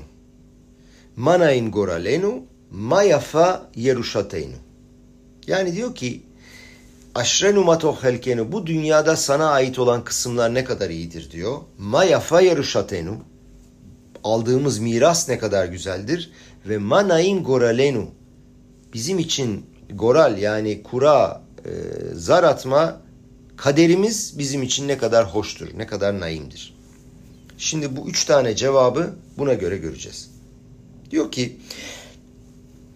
Manain 1.16 1.70
goralenu. 1.70 2.42
Mayafa 2.70 3.70
yeruşateynu. 3.76 4.54
Yani 5.46 5.76
diyor 5.76 5.94
ki 5.94 6.22
Aşrenu 7.14 7.64
matov 7.64 7.96
helkenu. 7.96 8.52
Bu 8.52 8.66
dünyada 8.66 9.16
sana 9.16 9.50
ait 9.50 9.78
olan 9.78 10.04
kısımlar 10.04 10.54
ne 10.54 10.64
kadar 10.64 10.90
iyidir 10.90 11.30
diyor. 11.30 11.58
Mayafa 11.78 12.40
yeruşateynu. 12.40 13.16
Aldığımız 14.24 14.78
miras 14.78 15.28
ne 15.28 15.38
kadar 15.38 15.66
güzeldir. 15.66 16.30
Ve 16.68 16.78
manain 16.78 17.44
goralenu. 17.44 18.06
Bizim 18.94 19.18
için 19.18 19.66
goral 19.94 20.38
yani 20.38 20.82
kura, 20.82 21.42
e, 21.64 21.70
zar 22.14 22.44
atma 22.44 23.00
kaderimiz 23.56 24.38
bizim 24.38 24.62
için 24.62 24.88
ne 24.88 24.98
kadar 24.98 25.26
hoştur, 25.26 25.68
ne 25.76 25.86
kadar 25.86 26.20
naimdir. 26.20 26.77
Şimdi 27.58 27.96
bu 27.96 28.08
üç 28.08 28.24
tane 28.24 28.56
cevabı 28.56 29.14
buna 29.38 29.54
göre 29.54 29.76
göreceğiz. 29.76 30.30
Diyor 31.10 31.32
ki 31.32 31.56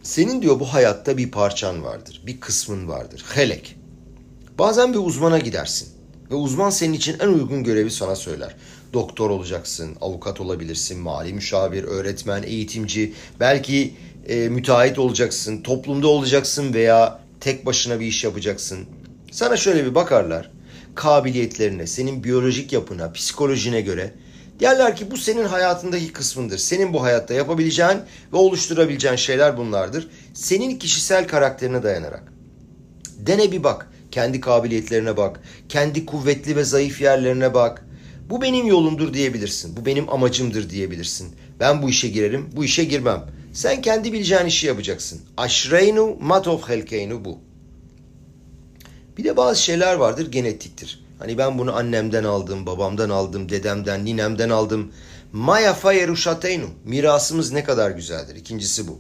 senin 0.03 0.43
diyor 0.43 0.61
bu 0.61 0.65
hayatta 0.65 1.17
bir 1.17 1.31
parçan 1.31 1.85
vardır, 1.85 2.23
bir 2.27 2.41
kısmın 2.41 2.89
vardır. 2.89 3.25
Helek. 3.35 3.77
Bazen 4.59 4.93
bir 4.93 4.99
uzmana 4.99 5.39
gidersin 5.39 5.89
ve 6.31 6.35
uzman 6.35 6.71
senin 6.71 6.93
için 6.93 7.17
en 7.19 7.29
uygun 7.29 7.65
görevi 7.65 7.91
sana 7.91 8.17
söyler. 8.17 8.57
Doktor 8.93 9.31
olacaksın, 9.31 9.97
avukat 10.01 10.41
olabilirsin, 10.41 10.99
mali 10.99 11.33
müşavir, 11.33 11.85
öğretmen, 11.85 12.43
eğitimci, 12.43 13.13
belki 13.41 13.95
e, 14.29 14.49
müteahhit 14.49 14.99
olacaksın, 14.99 15.63
toplumda 15.63 16.09
olacaksın 16.09 16.75
veya 16.75 17.21
tek 17.41 17.67
başına 17.67 18.01
bir 18.01 18.07
iş 18.07 18.25
yapacaksın. 18.25 18.79
Sana 19.31 19.57
şöyle 19.57 19.85
bir 19.85 19.95
bakarlar, 19.95 20.51
kabiliyetlerine, 20.95 21.87
senin 21.87 22.25
biyolojik 22.25 22.73
yapına, 22.73 23.13
psikolojine 23.13 23.81
göre 23.81 24.15
Derler 24.61 24.97
ki 24.97 25.11
bu 25.11 25.17
senin 25.17 25.45
hayatındaki 25.45 26.13
kısmındır. 26.13 26.59
Senin 26.59 26.93
bu 26.93 27.03
hayatta 27.03 27.35
yapabileceğin 27.35 27.99
ve 28.33 28.37
oluşturabileceğin 28.37 29.17
şeyler 29.17 29.57
bunlardır. 29.57 30.09
Senin 30.35 30.79
kişisel 30.79 31.29
karakterine 31.29 31.83
dayanarak. 31.83 32.33
Dene 33.19 33.53
bir 33.53 33.65
bak. 33.65 33.91
Kendi 34.11 34.41
kabiliyetlerine 34.41 35.17
bak. 35.17 35.41
Kendi 35.69 36.07
kuvvetli 36.07 36.57
ve 36.57 36.65
zayıf 36.65 37.01
yerlerine 37.01 37.55
bak. 37.55 37.85
Bu 38.31 38.43
benim 38.43 38.67
yolumdur 38.67 39.15
diyebilirsin. 39.15 39.77
Bu 39.77 39.87
benim 39.87 40.13
amacımdır 40.13 40.71
diyebilirsin. 40.71 41.37
Ben 41.61 41.83
bu 41.83 41.91
işe 41.91 42.09
girerim, 42.09 42.51
bu 42.57 42.65
işe 42.65 42.85
girmem. 42.85 43.27
Sen 43.53 43.83
kendi 43.83 44.13
bileceğin 44.13 44.47
işi 44.47 44.67
yapacaksın. 44.67 45.21
Aşreynu 45.37 46.17
matov 46.21 46.59
helkeynu 46.59 47.25
bu. 47.25 47.39
Bir 49.19 49.25
de 49.25 49.37
bazı 49.37 49.63
şeyler 49.63 49.95
vardır 49.95 50.33
genetiktir. 50.33 51.02
Hani 51.23 51.39
ben 51.39 51.59
bunu 51.59 51.77
annemden 51.77 52.25
aldım, 52.25 52.67
babamdan 52.67 53.11
aldım, 53.11 53.49
dedemden, 53.49 54.05
ninemden 54.05 54.51
aldım. 54.51 54.93
Maya 55.33 55.75
fayeruşateynu. 55.75 56.67
Mirasımız 56.85 57.53
ne 57.53 57.65
kadar 57.65 57.91
güzeldir. 57.91 58.37
İkincisi 58.37 58.89
bu. 58.89 58.99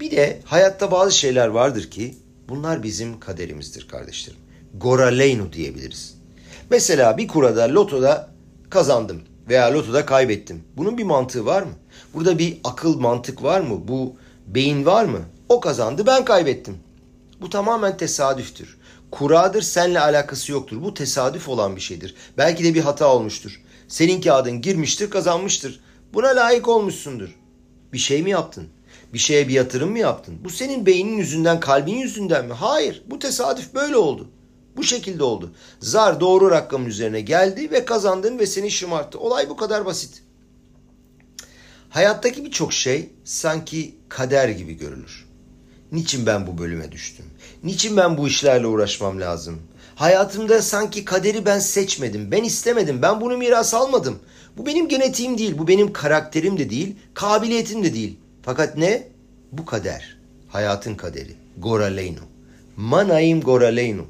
Bir 0.00 0.10
de 0.10 0.40
hayatta 0.44 0.90
bazı 0.90 1.16
şeyler 1.18 1.48
vardır 1.48 1.90
ki 1.90 2.14
bunlar 2.48 2.82
bizim 2.82 3.20
kaderimizdir 3.20 3.88
kardeşlerim. 3.88 4.38
Goraleynu 4.74 5.52
diyebiliriz. 5.52 6.14
Mesela 6.70 7.18
bir 7.18 7.28
kurada 7.28 7.74
lotoda 7.74 8.30
kazandım 8.70 9.22
veya 9.48 9.72
lotoda 9.72 10.06
kaybettim. 10.06 10.64
Bunun 10.76 10.98
bir 10.98 11.04
mantığı 11.04 11.46
var 11.46 11.62
mı? 11.62 11.72
Burada 12.14 12.38
bir 12.38 12.60
akıl 12.64 13.00
mantık 13.00 13.42
var 13.42 13.60
mı? 13.60 13.88
Bu 13.88 14.16
beyin 14.46 14.86
var 14.86 15.04
mı? 15.04 15.20
O 15.48 15.60
kazandı 15.60 16.06
ben 16.06 16.24
kaybettim. 16.24 16.78
Bu 17.40 17.50
tamamen 17.50 17.96
tesadüftür. 17.96 18.78
Kuradır 19.14 19.62
senle 19.62 20.00
alakası 20.00 20.52
yoktur. 20.52 20.82
Bu 20.82 20.94
tesadüf 20.94 21.48
olan 21.48 21.76
bir 21.76 21.80
şeydir. 21.80 22.14
Belki 22.38 22.64
de 22.64 22.74
bir 22.74 22.80
hata 22.80 23.14
olmuştur. 23.14 23.60
Senin 23.88 24.20
kağıdın 24.20 24.60
girmiştir 24.60 25.10
kazanmıştır. 25.10 25.80
Buna 26.14 26.28
layık 26.28 26.68
olmuşsundur. 26.68 27.36
Bir 27.92 27.98
şey 27.98 28.22
mi 28.22 28.30
yaptın? 28.30 28.68
Bir 29.12 29.18
şeye 29.18 29.48
bir 29.48 29.52
yatırım 29.52 29.90
mı 29.90 29.98
yaptın? 29.98 30.38
Bu 30.44 30.50
senin 30.50 30.86
beynin 30.86 31.18
yüzünden, 31.18 31.60
kalbin 31.60 31.96
yüzünden 31.96 32.46
mi? 32.46 32.52
Hayır. 32.52 33.02
Bu 33.06 33.18
tesadüf 33.18 33.74
böyle 33.74 33.96
oldu. 33.96 34.28
Bu 34.76 34.82
şekilde 34.82 35.24
oldu. 35.24 35.54
Zar 35.80 36.20
doğru 36.20 36.50
rakamın 36.50 36.86
üzerine 36.86 37.20
geldi 37.20 37.70
ve 37.70 37.84
kazandın 37.84 38.38
ve 38.38 38.46
seni 38.46 38.70
şımarttı. 38.70 39.18
Olay 39.18 39.48
bu 39.48 39.56
kadar 39.56 39.86
basit. 39.86 40.22
Hayattaki 41.90 42.44
birçok 42.44 42.72
şey 42.72 43.10
sanki 43.24 43.94
kader 44.08 44.48
gibi 44.48 44.74
görülür. 44.74 45.26
Niçin 45.92 46.26
ben 46.26 46.46
bu 46.46 46.58
bölüme 46.58 46.92
düştüm? 46.92 47.24
Niçin 47.64 47.96
ben 47.96 48.18
bu 48.18 48.28
işlerle 48.28 48.66
uğraşmam 48.66 49.20
lazım? 49.20 49.62
Hayatımda 49.94 50.62
sanki 50.62 51.04
kaderi 51.04 51.46
ben 51.46 51.58
seçmedim, 51.58 52.30
ben 52.30 52.44
istemedim, 52.44 53.02
ben 53.02 53.20
bunu 53.20 53.36
miras 53.36 53.74
almadım. 53.74 54.18
Bu 54.56 54.66
benim 54.66 54.88
genetiğim 54.88 55.38
değil, 55.38 55.58
bu 55.58 55.68
benim 55.68 55.92
karakterim 55.92 56.58
de 56.58 56.70
değil, 56.70 56.96
kabiliyetim 57.14 57.84
de 57.84 57.94
değil. 57.94 58.18
Fakat 58.42 58.76
ne? 58.76 59.08
Bu 59.52 59.64
kader. 59.64 60.16
Hayatın 60.48 60.94
kaderi. 60.94 61.34
Goraleynu. 61.58 62.18
Manayim 62.76 63.40
goraleynu. 63.40 64.06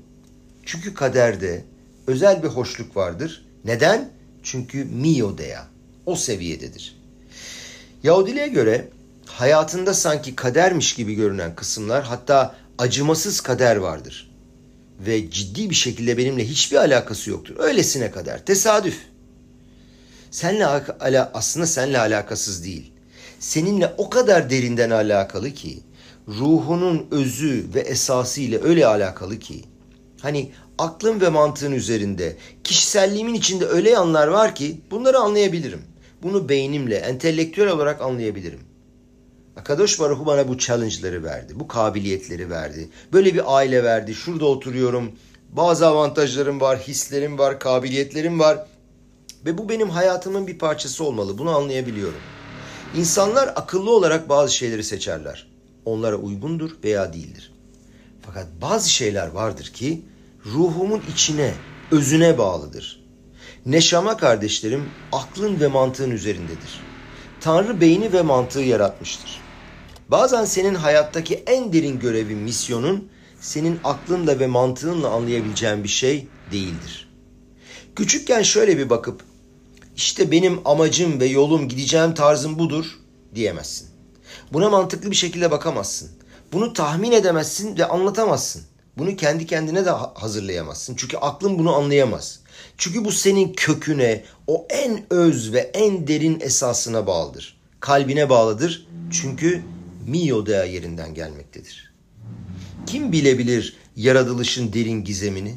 Çünkü 0.65 0.95
kaderde 0.95 1.65
özel 2.07 2.43
bir 2.43 2.49
hoşluk 2.49 2.97
vardır. 2.97 3.47
Neden? 3.65 4.11
Çünkü 4.43 4.85
miyodea. 4.85 5.67
O 6.07 6.17
seviyededir. 6.17 6.97
Yahudiliğe 8.03 8.49
göre 8.49 8.89
hayatında 9.27 9.95
sanki 9.95 10.37
kadermiş 10.37 10.95
gibi 10.95 11.15
görünen 11.15 11.55
kısımlar 11.55 12.05
hatta 12.05 12.55
acımasız 12.79 13.41
kader 13.41 13.77
vardır. 13.77 14.31
Ve 15.07 15.31
ciddi 15.31 15.71
bir 15.71 15.75
şekilde 15.75 16.19
benimle 16.19 16.49
hiçbir 16.49 16.77
alakası 16.77 17.31
yoktur. 17.31 17.55
Öylesine 17.59 18.11
kader. 18.11 18.45
Tesadüf. 18.45 18.99
Senle 20.31 20.67
ala, 20.67 21.31
aslında 21.35 21.67
seninle 21.67 21.99
alakasız 21.99 22.65
değil. 22.65 22.93
Seninle 23.41 23.95
o 23.99 24.11
kadar 24.11 24.51
derinden 24.51 24.91
alakalı 24.91 25.51
ki 25.51 25.81
ruhunun 26.29 27.07
özü 27.11 27.65
ve 27.75 27.81
esası 27.81 28.41
ile 28.41 28.63
öyle 28.63 28.87
alakalı 28.87 29.39
ki 29.39 29.65
hani 30.21 30.53
aklın 30.79 31.21
ve 31.21 31.29
mantığın 31.29 31.73
üzerinde 31.73 32.37
kişiselliğimin 32.65 33.35
içinde 33.35 33.67
öyle 33.67 33.91
yanlar 33.91 34.29
var 34.29 34.55
ki 34.55 34.81
bunları 34.91 35.19
anlayabilirim. 35.19 35.83
Bunu 36.23 36.49
beynimle, 36.49 36.97
entelektüel 36.97 37.69
olarak 37.69 38.03
anlayabilirim. 38.03 38.61
Akadosh 39.57 40.01
Baruhu 40.01 40.27
bana 40.27 40.49
bu 40.49 40.59
challenge'ları 40.59 41.25
verdi. 41.25 41.53
Bu 41.61 41.69
kabiliyetleri 41.69 42.51
verdi. 42.51 42.89
Böyle 43.13 43.35
bir 43.35 43.57
aile 43.57 43.85
verdi. 43.85 44.15
Şurada 44.15 44.45
oturuyorum. 44.45 45.13
Bazı 45.53 45.87
avantajlarım 45.87 46.61
var, 46.61 46.79
hislerim 46.79 47.39
var, 47.39 47.61
kabiliyetlerim 47.61 48.41
var. 48.41 48.67
Ve 49.45 49.59
bu 49.59 49.69
benim 49.69 49.91
hayatımın 49.91 50.47
bir 50.47 50.59
parçası 50.59 51.05
olmalı. 51.05 51.39
Bunu 51.39 51.57
anlayabiliyorum. 51.57 52.21
İnsanlar 52.97 53.49
akıllı 53.49 53.91
olarak 53.91 54.29
bazı 54.29 54.55
şeyleri 54.55 54.85
seçerler. 54.85 55.47
Onlara 55.85 56.17
uygundur 56.17 56.71
veya 56.85 57.13
değildir. 57.13 57.53
Fakat 58.23 58.47
bazı 58.63 58.91
şeyler 58.91 59.27
vardır 59.29 59.65
ki 59.65 60.03
ruhumun 60.47 61.03
içine, 61.13 61.55
özüne 61.91 62.39
bağlıdır. 62.39 63.05
Neşama 63.67 64.17
kardeşlerim 64.17 64.91
aklın 65.13 65.61
ve 65.61 65.67
mantığın 65.67 66.11
üzerindedir. 66.11 66.81
Tanrı 67.41 67.81
beyni 67.81 68.13
ve 68.13 68.23
mantığı 68.23 68.61
yaratmıştır. 68.61 69.44
Bazen 70.09 70.45
senin 70.45 70.75
hayattaki 70.75 71.35
en 71.35 71.73
derin 71.73 71.99
görevin, 71.99 72.39
misyonun 72.39 73.09
senin 73.41 73.81
aklınla 73.85 74.39
ve 74.39 74.47
mantığınla 74.47 75.09
anlayabileceğin 75.09 75.85
bir 75.85 75.89
şey 75.89 76.27
değildir. 76.53 77.09
Küçükken 77.97 78.43
şöyle 78.43 78.79
bir 78.79 78.91
bakıp 78.91 79.21
işte 79.97 80.31
benim 80.31 80.61
amacım 80.65 81.21
ve 81.21 81.27
yolum 81.27 81.69
gideceğim 81.69 82.15
tarzım 82.15 82.59
budur 82.59 82.99
diyemezsin. 83.35 83.89
Buna 84.53 84.71
mantıklı 84.71 85.11
bir 85.11 85.17
şekilde 85.17 85.51
bakamazsın. 85.51 86.11
Bunu 86.53 86.73
tahmin 86.73 87.13
edemezsin 87.13 87.79
ve 87.79 87.85
anlatamazsın. 87.85 88.63
Bunu 88.99 89.17
kendi 89.17 89.47
kendine 89.47 89.85
de 89.85 89.91
hazırlayamazsın. 89.91 90.95
Çünkü 90.97 91.17
aklın 91.17 91.59
bunu 91.59 91.75
anlayamaz. 91.75 92.41
Çünkü 92.79 93.05
bu 93.05 93.13
senin 93.13 93.53
köküne, 93.53 94.25
o 94.47 94.67
en 94.71 95.05
öz 95.11 95.53
ve 95.53 95.59
en 95.59 96.07
derin 96.07 96.41
esasına 96.41 97.07
bağlıdır. 97.07 97.61
Kalbine 97.81 98.31
bağlıdır. 98.31 98.87
Çünkü 99.11 99.63
miyodea 100.07 100.65
yerinden 100.65 101.15
gelmektedir. 101.15 101.95
Kim 102.87 103.13
bilebilir 103.13 103.77
yaratılışın 103.97 104.73
derin 104.73 105.05
gizemini? 105.05 105.55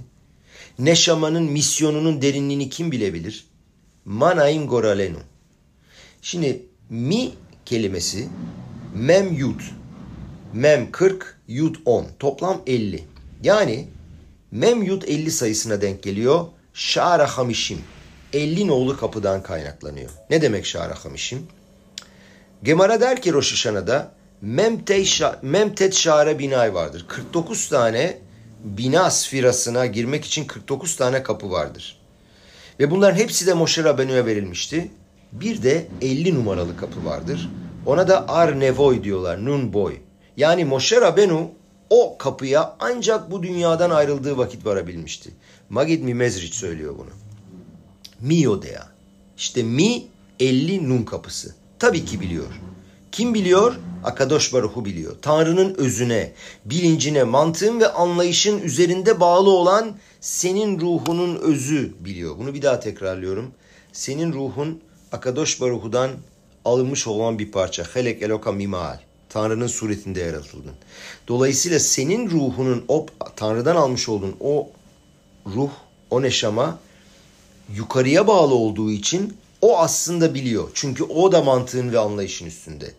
Neşamanın 0.80 1.44
misyonunun 1.44 2.22
derinliğini 2.22 2.70
kim 2.70 2.92
bilebilir? 2.92 3.48
Manaim 4.06 4.68
goralenu. 4.68 5.18
Şimdi 6.22 6.66
mi 6.90 7.32
kelimesi 7.66 8.30
mem 8.96 9.34
yud. 9.34 9.62
Mem 10.54 10.92
40, 10.92 11.40
yud 11.48 11.76
10. 11.86 12.08
Toplam 12.20 12.62
50. 12.68 13.04
Yani 13.44 13.88
mem 14.52 14.84
yud 14.84 15.02
50 15.02 15.32
sayısına 15.32 15.82
denk 15.82 16.04
geliyor. 16.04 16.46
Şara 16.74 17.28
hamişim. 17.28 17.80
50 18.34 18.68
nolu 18.68 18.98
kapıdan 18.98 19.44
kaynaklanıyor. 19.44 20.10
Ne 20.30 20.42
demek 20.42 20.66
şara 20.66 20.96
hamişim? 20.96 21.48
Gemara 22.64 23.02
der 23.02 23.22
ki 23.22 23.34
Rosh 23.34 23.52
Hashanah'da 23.52 24.17
Memtet 24.42 25.94
şare 25.94 26.40
binay 26.40 26.74
vardır. 26.74 27.06
49 27.08 27.70
tane 27.70 28.18
bina 28.64 29.12
sfirasına 29.12 29.86
girmek 29.86 30.26
için 30.26 30.46
49 30.46 30.96
tane 30.96 31.24
kapı 31.24 31.52
vardır. 31.52 31.98
Ve 32.80 32.92
bunların 32.92 33.18
hepsi 33.18 33.48
de 33.48 33.54
Moshe 33.54 33.84
Rabenu'ya 33.84 34.26
verilmişti. 34.26 34.92
Bir 35.32 35.64
de 35.64 35.88
50 36.02 36.36
numaralı 36.36 36.78
kapı 36.78 37.06
vardır. 37.06 37.50
Ona 37.86 38.08
da 38.08 38.30
Ar 38.30 38.60
Nevoy 38.60 39.04
diyorlar, 39.04 39.46
Nun 39.46 39.74
Boy. 39.74 39.96
Yani 40.38 40.66
Moshe 40.66 41.02
Rabenu 41.02 41.52
o 41.90 42.18
kapıya 42.18 42.76
ancak 42.80 43.32
bu 43.32 43.44
dünyadan 43.44 43.90
ayrıldığı 43.90 44.38
vakit 44.38 44.66
varabilmişti. 44.66 45.32
Magid 45.70 46.04
Mimezriç 46.04 46.54
söylüyor 46.54 46.96
bunu. 46.98 47.10
Miodea. 48.22 48.88
İşte 49.38 49.64
Mi 49.64 50.04
50 50.40 50.90
Nun 50.90 51.04
kapısı. 51.04 51.56
Tabii 51.80 52.06
ki 52.06 52.22
biliyor. 52.22 52.67
Kim 53.18 53.34
biliyor? 53.34 53.76
Akadosh 54.04 54.54
Baruhu 54.54 54.86
biliyor. 54.86 55.16
Tanrı'nın 55.22 55.76
özüne, 55.76 56.34
bilincine, 56.66 57.24
mantığın 57.24 57.80
ve 57.80 57.94
anlayışın 57.94 58.62
üzerinde 58.62 59.20
bağlı 59.20 59.50
olan 59.50 59.96
senin 60.22 60.80
ruhunun 60.80 61.36
özü 61.36 61.94
biliyor. 62.00 62.38
Bunu 62.38 62.54
bir 62.54 62.62
daha 62.62 62.80
tekrarlıyorum. 62.80 63.52
Senin 63.94 64.34
ruhun 64.34 64.82
Akadosh 65.12 65.62
Baruhu'dan 65.62 66.12
alınmış 66.66 67.08
olan 67.08 67.40
bir 67.40 67.52
parça. 67.52 67.84
Helek 67.84 68.22
eloka 68.22 68.52
mimal. 68.52 69.00
Tanrı'nın 69.30 69.68
suretinde 69.68 70.20
yaratıldın. 70.20 70.74
Dolayısıyla 71.28 71.80
senin 71.80 72.30
ruhunun 72.30 72.86
o 72.88 73.06
Tanrı'dan 73.36 73.76
almış 73.76 74.10
olduğun 74.10 74.36
o 74.40 74.70
ruh, 75.56 75.72
o 76.10 76.22
neşama 76.22 76.80
yukarıya 77.76 78.28
bağlı 78.28 78.56
olduğu 78.56 78.92
için 78.92 79.38
o 79.62 79.78
aslında 79.78 80.34
biliyor. 80.34 80.72
Çünkü 80.74 81.04
o 81.04 81.32
da 81.32 81.42
mantığın 81.42 81.92
ve 81.92 82.00
anlayışın 82.00 82.46
üstünde. 82.46 82.92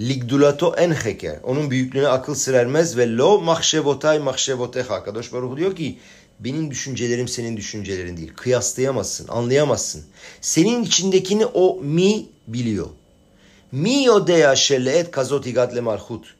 Ligdulato 0.00 0.74
en 0.76 0.90
heker. 0.90 1.36
Onun 1.42 1.70
büyüklüğüne 1.70 2.08
akıl 2.08 2.34
sırermez 2.34 2.96
ve 2.96 3.16
lo 3.16 3.40
mahşebotay 3.40 4.18
mahşeboteha. 4.18 5.04
Kadosh 5.04 5.32
Baruch 5.32 5.56
diyor 5.56 5.76
ki 5.76 5.98
benim 6.40 6.70
düşüncelerim 6.70 7.28
senin 7.28 7.56
düşüncelerin 7.56 8.16
değil. 8.16 8.32
Kıyaslayamazsın, 8.36 9.28
anlayamazsın. 9.28 10.04
Senin 10.40 10.82
içindekini 10.82 11.46
o 11.46 11.80
mi 11.82 12.26
biliyor. 12.46 12.86
Mi 13.72 14.04
yodea 14.04 14.56
şelleet 14.56 15.10
kazot 15.10 15.46
igadle 15.46 15.80
marhut. 15.80 16.34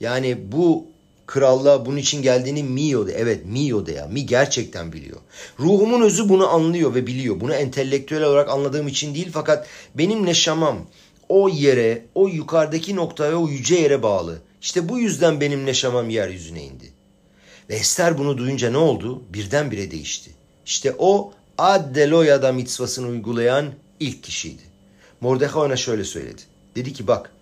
Yani 0.00 0.52
bu 0.52 0.86
krallığa 1.28 1.86
bunun 1.86 1.96
için 1.96 2.22
geldiğini 2.22 2.62
Mio 2.62 3.06
de. 3.06 3.12
Evet 3.12 3.46
Mio 3.46 3.86
de 3.86 3.92
ya. 3.92 4.06
Mi 4.06 4.26
gerçekten 4.26 4.92
biliyor. 4.92 5.16
Ruhumun 5.60 6.02
özü 6.02 6.28
bunu 6.28 6.48
anlıyor 6.48 6.94
ve 6.94 7.06
biliyor. 7.06 7.40
Bunu 7.40 7.54
entelektüel 7.54 8.22
olarak 8.22 8.48
anladığım 8.48 8.88
için 8.88 9.14
değil 9.14 9.28
fakat 9.32 9.66
benim 9.94 10.26
neşamam 10.26 10.78
o 11.28 11.48
yere, 11.48 12.04
o 12.14 12.28
yukarıdaki 12.28 12.96
noktaya, 12.96 13.36
o 13.36 13.48
yüce 13.48 13.74
yere 13.74 14.02
bağlı. 14.02 14.38
İşte 14.62 14.88
bu 14.88 14.98
yüzden 14.98 15.40
benim 15.40 15.66
neşamam 15.66 16.10
yeryüzüne 16.10 16.62
indi. 16.64 16.92
Ve 17.70 17.74
Ester 17.74 18.18
bunu 18.18 18.38
duyunca 18.38 18.70
ne 18.70 18.78
oldu? 18.78 19.22
Birdenbire 19.32 19.90
değişti. 19.90 20.30
İşte 20.66 20.94
o 20.98 21.32
Addeloya'da 21.58 22.52
mitzvasını 22.52 23.08
uygulayan 23.08 23.66
ilk 24.00 24.22
kişiydi. 24.22 24.62
Mordechai 25.20 25.62
ona 25.62 25.76
şöyle 25.76 26.04
söyledi. 26.04 26.42
Dedi 26.76 26.92
ki 26.92 27.06
bak 27.06 27.32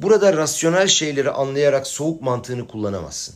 burada 0.00 0.36
rasyonel 0.36 0.88
şeyleri 0.88 1.30
anlayarak 1.30 1.86
soğuk 1.86 2.22
mantığını 2.22 2.68
kullanamazsın. 2.68 3.34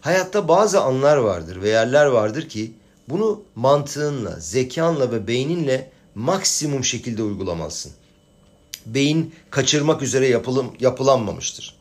Hayatta 0.00 0.48
bazı 0.48 0.80
anlar 0.80 1.16
vardır 1.16 1.62
ve 1.62 1.68
yerler 1.68 2.06
vardır 2.06 2.48
ki 2.48 2.72
bunu 3.08 3.42
mantığınla, 3.54 4.40
zekanla 4.40 5.12
ve 5.12 5.26
beyninle 5.26 5.90
maksimum 6.14 6.84
şekilde 6.84 7.22
uygulamalısın. 7.22 7.92
Beyin 8.86 9.34
kaçırmak 9.50 10.02
üzere 10.02 10.28
yapılım, 10.28 10.72
yapılanmamıştır. 10.80 11.76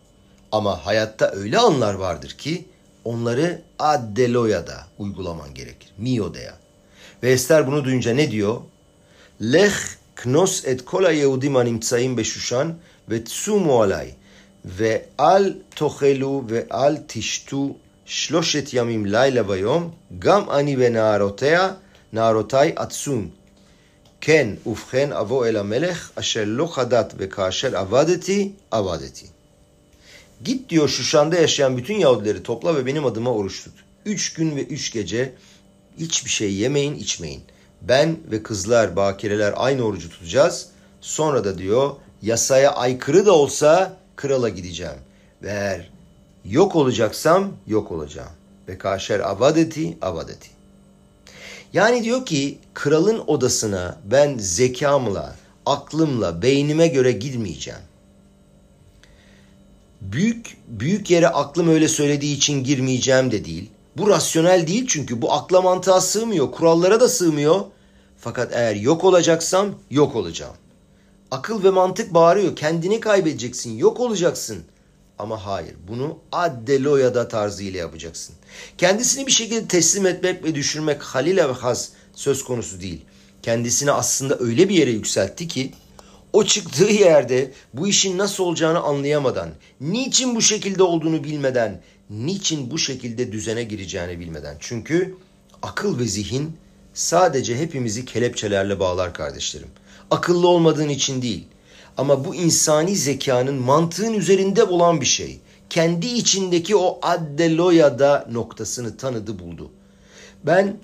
Ama 0.51 0.85
hayatta 0.85 1.31
öyle 1.31 1.57
anlar 1.57 1.93
vardır 1.93 2.29
ki 2.29 2.65
onları 3.05 3.61
addeloya'da 3.79 4.87
uygulaman 4.97 5.53
gerekir. 5.53 5.93
Mio'deya. 5.97 6.53
Ve 7.23 7.31
Ester 7.31 7.67
bunu 7.67 7.83
duyunca 7.83 8.13
ne 8.13 8.31
diyor? 8.31 8.57
Lech 9.41 9.75
knos 10.15 10.65
et 10.65 10.85
kol 10.85 11.03
היהודים 13.08 13.24
הנמצאים 13.24 13.24
בשושן 13.24 13.24
ותשומו 13.24 13.82
עליי 13.82 14.12
ואל 14.64 15.54
תאכלו 15.74 16.42
ואל 16.48 16.96
תשתו 17.06 17.76
שלושת 18.04 18.68
ימים 18.72 19.06
לילה 19.06 19.42
ויום 19.50 19.90
גם 20.18 20.50
אני 20.50 20.76
ונערותיה 20.78 21.72
נערותיי 22.12 22.72
עצום 22.76 23.28
כן 24.20 24.48
ובכן 24.66 25.12
אבוא 25.12 25.46
אל 25.46 25.56
המלך 25.56 26.10
אשר 26.14 26.44
לא 26.46 26.66
חדת 26.66 27.14
וכאשר 27.18 27.76
עבדתי 27.76 28.52
עבדתי 28.70 29.26
Git 30.44 30.70
diyor 30.70 30.88
Şuşan'da 30.88 31.36
yaşayan 31.36 31.76
bütün 31.76 31.94
Yahudileri 31.94 32.42
topla 32.42 32.76
ve 32.76 32.86
benim 32.86 33.06
adıma 33.06 33.30
oruç 33.30 33.64
tut. 33.64 33.72
Üç 34.06 34.32
gün 34.32 34.56
ve 34.56 34.64
üç 34.64 34.92
gece 34.92 35.34
hiçbir 35.98 36.30
şey 36.30 36.54
yemeyin 36.54 36.94
içmeyin. 36.94 37.42
Ben 37.82 38.16
ve 38.30 38.42
kızlar, 38.42 38.96
bakireler 38.96 39.54
aynı 39.56 39.82
orucu 39.82 40.10
tutacağız. 40.10 40.68
Sonra 41.00 41.44
da 41.44 41.58
diyor 41.58 41.90
yasaya 42.21 42.71
aykırı 42.75 43.25
da 43.25 43.31
olsa 43.33 43.97
krala 44.15 44.49
gideceğim. 44.49 44.97
Ve 45.43 45.49
eğer 45.49 45.89
yok 46.45 46.75
olacaksam 46.75 47.51
yok 47.67 47.91
olacağım. 47.91 48.31
Ve 48.67 48.77
kaşer 48.77 49.19
avadeti 49.19 49.97
avadeti. 50.01 50.49
Yani 51.73 52.03
diyor 52.03 52.25
ki 52.25 52.57
kralın 52.73 53.23
odasına 53.27 53.97
ben 54.05 54.37
zekamla, 54.37 55.35
aklımla, 55.65 56.41
beynime 56.41 56.87
göre 56.87 57.11
gitmeyeceğim. 57.11 57.79
Büyük 60.01 60.57
büyük 60.67 61.11
yere 61.11 61.27
aklım 61.27 61.69
öyle 61.69 61.87
söylediği 61.87 62.37
için 62.37 62.63
girmeyeceğim 62.63 63.31
de 63.31 63.45
değil. 63.45 63.69
Bu 63.97 64.09
rasyonel 64.09 64.67
değil 64.67 64.85
çünkü 64.87 65.21
bu 65.21 65.33
akla 65.33 65.61
mantığa 65.61 66.01
sığmıyor, 66.01 66.51
kurallara 66.51 66.99
da 66.99 67.09
sığmıyor. 67.09 67.61
Fakat 68.17 68.51
eğer 68.53 68.75
yok 68.75 69.03
olacaksam 69.03 69.69
yok 69.91 70.15
olacağım. 70.15 70.55
Akıl 71.31 71.63
ve 71.63 71.69
mantık 71.69 72.13
bağırıyor. 72.13 72.55
Kendini 72.55 72.99
kaybedeceksin, 72.99 73.77
yok 73.77 73.99
olacaksın. 73.99 74.63
Ama 75.19 75.45
hayır, 75.45 75.75
bunu 75.87 76.19
addeloyada 76.31 77.27
tarzıyla 77.27 77.79
yapacaksın. 77.79 78.35
Kendisini 78.77 79.27
bir 79.27 79.31
şekilde 79.31 79.67
teslim 79.67 80.05
etmek 80.05 80.43
ve 80.43 80.55
düşürmek 80.55 81.03
halile 81.03 81.49
ve 81.49 81.51
has 81.51 81.89
söz 82.13 82.43
konusu 82.43 82.81
değil. 82.81 83.05
Kendisini 83.43 83.91
aslında 83.91 84.39
öyle 84.39 84.69
bir 84.69 84.75
yere 84.75 84.91
yükseltti 84.91 85.47
ki 85.47 85.71
o 86.33 86.43
çıktığı 86.43 86.91
yerde 86.91 87.51
bu 87.73 87.87
işin 87.87 88.17
nasıl 88.17 88.43
olacağını 88.43 88.79
anlayamadan, 88.79 89.49
niçin 89.81 90.35
bu 90.35 90.41
şekilde 90.41 90.83
olduğunu 90.83 91.23
bilmeden, 91.23 91.81
niçin 92.09 92.71
bu 92.71 92.77
şekilde 92.77 93.31
düzene 93.31 93.63
gireceğini 93.63 94.19
bilmeden. 94.19 94.57
Çünkü 94.59 95.15
akıl 95.61 95.99
ve 95.99 96.05
zihin 96.05 96.57
sadece 96.93 97.57
hepimizi 97.57 98.05
kelepçelerle 98.05 98.79
bağlar 98.79 99.13
kardeşlerim. 99.13 99.69
Akıllı 100.11 100.47
olmadığın 100.47 100.89
için 100.89 101.21
değil. 101.21 101.47
Ama 101.97 102.25
bu 102.25 102.35
insani 102.35 102.95
zekanın 102.95 103.55
mantığın 103.55 104.13
üzerinde 104.13 104.63
olan 104.63 105.01
bir 105.01 105.05
şey. 105.05 105.39
Kendi 105.69 106.07
içindeki 106.07 106.75
o 106.75 106.99
addeloyada 107.01 108.27
noktasını 108.31 108.97
tanıdı 108.97 109.39
buldu. 109.39 109.71
Ben 110.43 110.77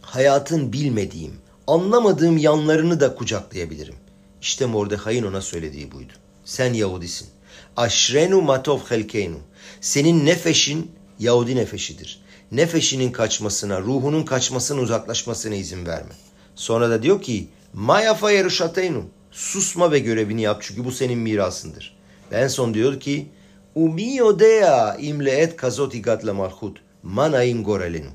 hayatın 0.00 0.72
bilmediğim, 0.72 1.32
anlamadığım 1.66 2.36
yanlarını 2.36 3.00
da 3.00 3.14
kucaklayabilirim. 3.14 3.94
İşte 4.40 4.66
Mordechai'nin 4.66 5.26
ona 5.26 5.40
söylediği 5.40 5.92
buydu. 5.92 6.12
Sen 6.44 6.74
Yahudisin. 6.74 7.28
Aşrenu 7.76 8.42
matov 8.42 8.78
helkeynu. 8.88 9.36
Senin 9.80 10.26
nefeşin 10.26 10.90
Yahudi 11.18 11.56
nefeşidir. 11.56 12.22
Nefeşinin 12.52 13.12
kaçmasına, 13.12 13.80
ruhunun 13.80 14.22
kaçmasına, 14.22 14.80
uzaklaşmasına 14.80 15.54
izin 15.54 15.86
verme. 15.86 16.12
Sonra 16.54 16.90
da 16.90 17.02
diyor 17.02 17.22
ki, 17.22 17.48
Mayafa 17.72 18.30
yeruşateynu. 18.30 19.04
Susma 19.30 19.92
ve 19.92 19.98
görevini 19.98 20.42
yap 20.42 20.62
çünkü 20.62 20.84
bu 20.84 20.92
senin 20.92 21.18
mirasındır. 21.18 21.96
Ve 22.32 22.36
en 22.36 22.48
son 22.48 22.74
diyor 22.74 23.00
ki, 23.00 23.28
Umi 23.74 24.16
yodea 24.16 24.94
im 24.94 25.24
leet 25.24 25.56
kazot 25.56 25.94
igat 25.94 26.24
malchut. 26.24 26.78
Manaim 27.02 27.64
gorelenu. 27.64 28.10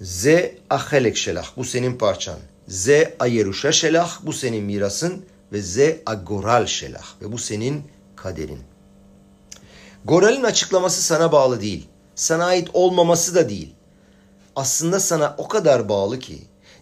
Ze 0.00 0.58
ahelek 0.70 1.16
şelah. 1.16 1.46
Bu 1.56 1.64
senin 1.64 1.98
parçan. 1.98 2.38
Ze 2.68 3.16
ayeruşa 3.18 3.72
şelah. 3.72 4.18
Bu 4.22 4.32
senin 4.32 4.64
mirasın. 4.64 5.24
Ve 5.52 5.62
ze 5.62 6.02
agoral 6.06 6.66
şelah. 6.66 7.04
Ve 7.22 7.32
bu 7.32 7.38
senin 7.38 7.82
kaderin. 8.16 8.60
Goral'in 10.04 10.42
açıklaması 10.42 11.02
sana 11.02 11.32
bağlı 11.32 11.60
değil. 11.60 11.88
Sana 12.14 12.44
ait 12.44 12.68
olmaması 12.72 13.34
da 13.34 13.48
değil. 13.48 13.74
Aslında 14.56 15.00
sana 15.00 15.34
o 15.38 15.48
kadar 15.48 15.88
bağlı 15.88 16.18
ki 16.18 16.38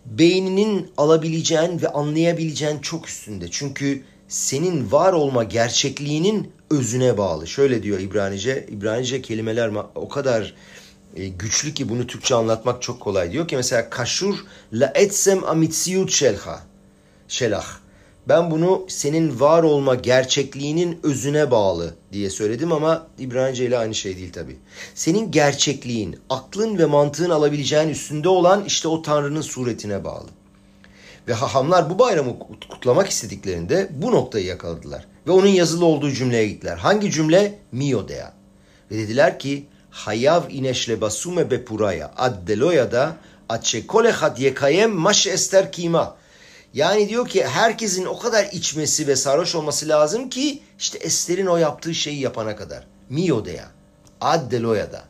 beyninin 0.07 0.91
alabileceğin 0.97 1.83
ve 1.83 1.89
anlayabileceğin 1.89 2.79
çok 2.79 3.09
üstünde. 3.09 3.51
Çünkü 3.51 4.03
senin 4.29 4.93
var 4.93 5.13
olma 5.13 5.45
gerçekliğinin 5.45 6.53
özüne 6.71 7.19
bağlı. 7.19 7.47
Şöyle 7.47 7.83
diyor 7.83 8.01
İbranice. 8.01 8.67
İbranice 8.71 9.23
kelimeler 9.23 9.71
o 9.95 10.09
kadar 10.09 10.55
e, 11.17 11.29
güçlü 11.29 11.75
ki 11.75 11.89
bunu 11.89 12.07
Türkçe 12.07 12.35
anlatmak 12.35 12.83
çok 12.83 13.01
kolay. 13.01 13.33
Diyor 13.33 13.49
ki 13.49 13.57
mesela 13.57 13.91
kaşur 13.91 14.35
la 14.73 14.93
etsem 14.95 15.45
amitsiyut 15.45 16.13
şelha. 16.13 16.61
Şelah. 17.29 17.67
Ben 18.29 18.51
bunu 18.51 18.85
senin 18.89 19.41
var 19.41 19.63
olma 19.63 19.95
gerçekliğinin 19.95 21.01
özüne 21.03 21.51
bağlı 21.51 21.95
diye 22.13 22.31
söyledim 22.31 22.73
ama 22.73 23.07
İbranice 23.19 23.67
ile 23.67 23.79
aynı 23.79 23.95
şey 23.95 24.17
değil 24.17 24.33
tabi. 24.33 24.57
Senin 24.95 25.31
gerçekliğin, 25.31 26.17
aklın 26.31 26.79
ve 26.79 26.85
mantığın 26.85 27.31
alabileceğin 27.31 27.89
üstünde 27.89 28.29
olan 28.29 28.65
işte 28.65 28.89
o 28.89 29.03
Tanrı'nın 29.03 29.41
suretine 29.41 30.05
bağlı. 30.05 30.29
Ve 31.29 31.33
hahamlar 31.33 31.91
bu 31.91 31.99
bayramı 31.99 32.39
kutlamak 32.69 33.09
istediklerinde 33.09 33.89
bu 33.91 34.13
noktayı 34.13 34.47
yakaladılar. 34.47 35.07
Ve 35.27 35.31
onun 35.31 35.47
yazılı 35.47 35.85
olduğu 35.85 36.11
cümleye 36.11 36.49
gittiler. 36.49 36.77
Hangi 36.77 37.11
cümle? 37.11 37.59
Miodea. 37.73 38.33
Ve 38.91 38.99
dediler 38.99 39.39
ki 39.39 39.67
Hayav 39.91 40.43
ineşle 40.51 41.01
basume 41.01 41.51
bepuraya 41.51 42.13
ad 42.17 42.49
deloya 42.49 42.93
da 42.93 43.17
atçe 43.49 43.87
kolehat 43.87 44.41
yekayem 44.41 44.93
maş 44.93 45.27
ester 45.27 45.73
kima. 45.73 46.17
Yani 46.75 47.09
diyor 47.09 47.29
ki 47.29 47.47
herkesin 47.47 48.05
o 48.05 48.19
kadar 48.19 48.45
içmesi 48.53 49.07
ve 49.07 49.17
sarhoş 49.17 49.55
olması 49.55 49.89
lazım 49.89 50.31
ki 50.31 50.63
işte 50.79 50.99
Ester'in 50.99 51.47
o 51.47 51.57
yaptığı 51.57 51.95
şeyi 51.95 52.21
yapana 52.21 52.57
kadar. 52.57 52.87
Miyo'da 53.09 53.51
Ad 54.21 54.51
Deloya'da. 54.51 55.05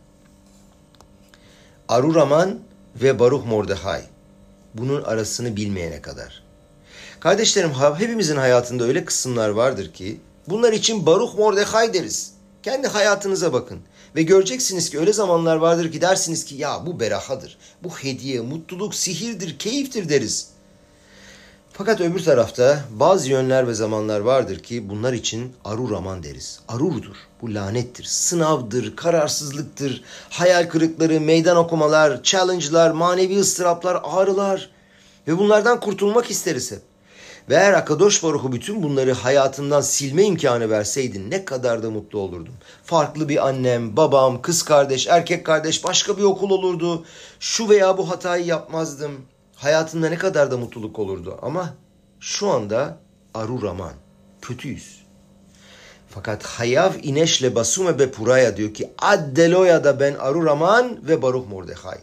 Aruraman 1.88 2.61
ve 2.96 3.18
Baruch 3.18 3.46
Mordechai. 3.46 4.03
Bunun 4.75 5.03
arasını 5.03 5.57
bilmeyene 5.57 6.03
kadar. 6.03 6.42
Kardeşlerim 7.20 7.73
hepimizin 7.99 8.37
hayatında 8.37 8.85
öyle 8.85 9.05
kısımlar 9.05 9.49
vardır 9.49 9.92
ki 9.92 10.20
bunlar 10.49 10.73
için 10.73 11.07
Baruch 11.07 11.35
Mordechai 11.35 11.94
deriz. 11.94 12.33
Kendi 12.62 12.88
hayatınıza 12.88 13.53
bakın. 13.53 13.79
Ve 14.16 14.23
göreceksiniz 14.23 14.90
ki 14.90 14.99
öyle 14.99 15.12
zamanlar 15.12 15.57
vardır 15.57 15.92
ki 15.92 16.01
dersiniz 16.01 16.44
ki 16.44 16.55
ya 16.55 16.87
bu 16.87 17.01
berahadır. 17.01 17.59
Bu 17.83 17.90
hediye, 17.90 18.40
mutluluk, 18.40 18.94
sihirdir, 18.94 19.59
keyiftir 19.59 20.09
deriz. 20.09 20.49
Fakat 21.81 22.01
öbür 22.01 22.25
tarafta 22.25 22.85
bazı 22.90 23.31
yönler 23.31 23.69
ve 23.69 23.75
zamanlar 23.75 24.21
vardır 24.21 24.59
ki 24.59 24.88
bunlar 24.88 25.12
için 25.12 25.53
arur 25.64 25.93
aman 25.93 26.23
deriz. 26.23 26.61
Arurdur. 26.69 27.16
Bu 27.43 27.55
lanettir. 27.55 28.05
Sınavdır, 28.05 28.97
kararsızlıktır, 28.97 30.03
hayal 30.31 30.69
kırıkları, 30.69 31.21
meydan 31.21 31.57
okumalar, 31.57 32.23
challenge'lar, 32.23 32.90
manevi 32.90 33.38
ıstıraplar, 33.38 34.01
ağrılar. 34.05 34.71
Ve 35.29 35.38
bunlardan 35.38 35.81
kurtulmak 35.81 36.31
isteriz 36.31 36.73
hep. 36.73 36.83
Ve 37.49 37.55
eğer 37.55 37.73
Akadosh 37.73 38.23
Baruch'u 38.23 38.53
bütün 38.53 38.83
bunları 38.83 39.12
hayatından 39.12 39.81
silme 39.81 40.25
imkanı 40.25 40.71
verseydin 40.71 41.31
ne 41.31 41.45
kadar 41.45 41.83
da 41.83 41.90
mutlu 41.90 42.19
olurdum. 42.19 42.55
Farklı 42.85 43.29
bir 43.29 43.49
annem, 43.49 43.97
babam, 43.97 44.43
kız 44.43 44.62
kardeş, 44.62 45.07
erkek 45.07 45.47
kardeş, 45.47 45.85
başka 45.85 46.19
bir 46.19 46.23
okul 46.23 46.51
olurdu. 46.51 47.05
Şu 47.40 47.69
veya 47.69 47.99
bu 47.99 48.11
hatayı 48.11 48.47
yapmazdım. 48.47 49.12
Hayatımda 49.61 50.09
ne 50.09 50.18
kadar 50.18 50.51
da 50.51 50.57
mutluluk 50.57 50.99
olurdu. 50.99 51.38
Ama 51.42 51.75
şu 52.20 52.49
anda 52.49 52.99
aruraman, 53.35 53.92
kötüyüz. 54.42 55.03
Fakat 56.09 56.46
Hayav 56.46 56.92
ineşle 57.03 57.55
basume 57.55 57.99
be 57.99 58.11
puraya 58.11 58.57
diyor 58.57 58.75
ki 58.75 58.90
addeloya 58.99 59.85
da 59.85 60.01
ben 60.01 60.14
aruraman 60.14 61.09
ve 61.09 61.23
baruch 61.23 61.49
mordechai. 61.49 61.99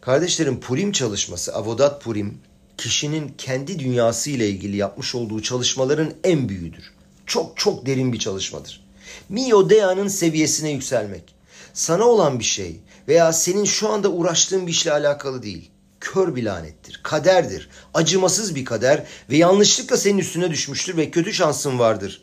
Kardeşlerim 0.00 0.60
Purim 0.60 0.92
çalışması, 0.92 1.54
Avodat 1.54 2.02
Purim 2.02 2.38
kişinin 2.78 3.34
kendi 3.38 3.78
dünyası 3.78 4.30
ile 4.30 4.48
ilgili 4.48 4.76
yapmış 4.76 5.14
olduğu 5.14 5.42
çalışmaların 5.42 6.12
en 6.24 6.48
büyüğüdür. 6.48 6.92
Çok 7.26 7.56
çok 7.56 7.86
derin 7.86 8.12
bir 8.12 8.18
çalışmadır. 8.18 8.84
Mio 9.28 9.70
Dea'nın 9.70 10.08
seviyesine 10.08 10.70
yükselmek. 10.70 11.34
Sana 11.72 12.04
olan 12.04 12.38
bir 12.38 12.44
şey 12.44 12.80
veya 13.08 13.32
senin 13.32 13.64
şu 13.64 13.88
anda 13.88 14.08
uğraştığın 14.08 14.66
bir 14.66 14.72
işle 14.72 14.92
alakalı 14.92 15.42
değil. 15.42 15.70
Kör 16.04 16.36
bir 16.36 16.42
lanettir, 16.44 17.00
kaderdir, 17.02 17.68
acımasız 17.94 18.54
bir 18.54 18.64
kader 18.64 19.04
ve 19.30 19.36
yanlışlıkla 19.36 19.96
senin 19.96 20.18
üstüne 20.18 20.50
düşmüştür 20.50 20.96
ve 20.96 21.10
kötü 21.10 21.32
şansın 21.32 21.78
vardır 21.78 22.22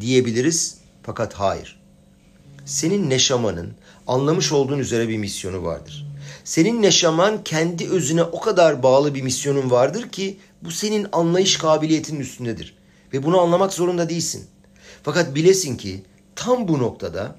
diyebiliriz. 0.00 0.78
Fakat 1.02 1.34
hayır. 1.34 1.80
Senin 2.64 3.10
neşamanın 3.10 3.72
anlamış 4.06 4.52
olduğun 4.52 4.78
üzere 4.78 5.08
bir 5.08 5.18
misyonu 5.18 5.64
vardır. 5.64 6.06
Senin 6.44 6.82
neşaman 6.82 7.44
kendi 7.44 7.88
özüne 7.88 8.22
o 8.22 8.40
kadar 8.40 8.82
bağlı 8.82 9.14
bir 9.14 9.22
misyonun 9.22 9.70
vardır 9.70 10.08
ki 10.08 10.38
bu 10.62 10.70
senin 10.70 11.06
anlayış 11.12 11.56
kabiliyetinin 11.56 12.20
üstündedir. 12.20 12.76
Ve 13.12 13.22
bunu 13.22 13.40
anlamak 13.40 13.72
zorunda 13.72 14.08
değilsin. 14.08 14.46
Fakat 15.02 15.34
bilesin 15.34 15.76
ki 15.76 16.02
tam 16.36 16.68
bu 16.68 16.78
noktada 16.78 17.36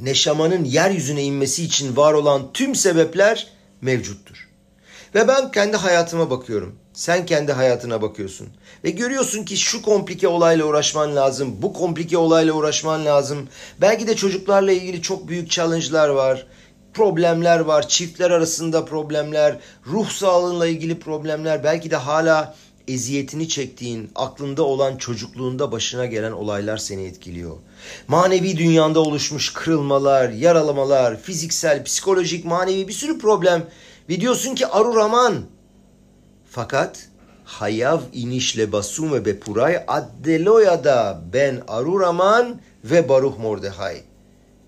neşamanın 0.00 0.64
yeryüzüne 0.64 1.22
inmesi 1.22 1.64
için 1.64 1.96
var 1.96 2.12
olan 2.12 2.52
tüm 2.52 2.74
sebepler 2.74 3.52
mevcuttur. 3.80 4.51
Ve 5.14 5.28
ben 5.28 5.50
kendi 5.50 5.76
hayatıma 5.76 6.30
bakıyorum. 6.30 6.76
Sen 6.92 7.26
kendi 7.26 7.52
hayatına 7.52 8.02
bakıyorsun. 8.02 8.48
Ve 8.84 8.90
görüyorsun 8.90 9.44
ki 9.44 9.56
şu 9.56 9.82
komplike 9.82 10.28
olayla 10.28 10.64
uğraşman 10.64 11.16
lazım. 11.16 11.56
Bu 11.62 11.72
komplike 11.72 12.18
olayla 12.18 12.52
uğraşman 12.52 13.06
lazım. 13.06 13.48
Belki 13.80 14.06
de 14.06 14.16
çocuklarla 14.16 14.72
ilgili 14.72 15.02
çok 15.02 15.28
büyük 15.28 15.50
challenge'lar 15.50 16.08
var 16.08 16.46
problemler 16.94 17.60
var. 17.60 17.88
Çiftler 17.88 18.30
arasında 18.30 18.84
problemler, 18.84 19.58
ruh 19.86 20.10
sağlığıyla 20.10 20.66
ilgili 20.66 20.98
problemler, 20.98 21.64
belki 21.64 21.90
de 21.90 21.96
hala 21.96 22.54
eziyetini 22.88 23.48
çektiğin, 23.48 24.10
aklında 24.14 24.62
olan 24.62 24.96
çocukluğunda 24.96 25.72
başına 25.72 26.06
gelen 26.06 26.32
olaylar 26.32 26.76
seni 26.76 27.04
etkiliyor. 27.04 27.56
Manevi 28.08 28.56
dünyanda 28.56 29.00
oluşmuş 29.00 29.52
kırılmalar, 29.52 30.30
yaralamalar, 30.30 31.20
fiziksel, 31.20 31.84
psikolojik, 31.84 32.44
manevi 32.44 32.88
bir 32.88 32.92
sürü 32.92 33.18
problem. 33.18 33.66
Ve 34.08 34.20
diyorsun 34.20 34.54
ki 34.54 34.66
Aruraman. 34.66 35.44
Fakat 36.50 37.08
Hayav 37.44 38.00
inişle 38.12 38.72
basum 38.72 39.12
ve 39.12 39.24
bepuray 39.24 39.84
addeloyada 39.86 41.22
ben 41.32 41.62
Aruraman 41.68 42.60
ve 42.84 43.08
Baruch 43.08 43.38
Mordehay. 43.38 44.02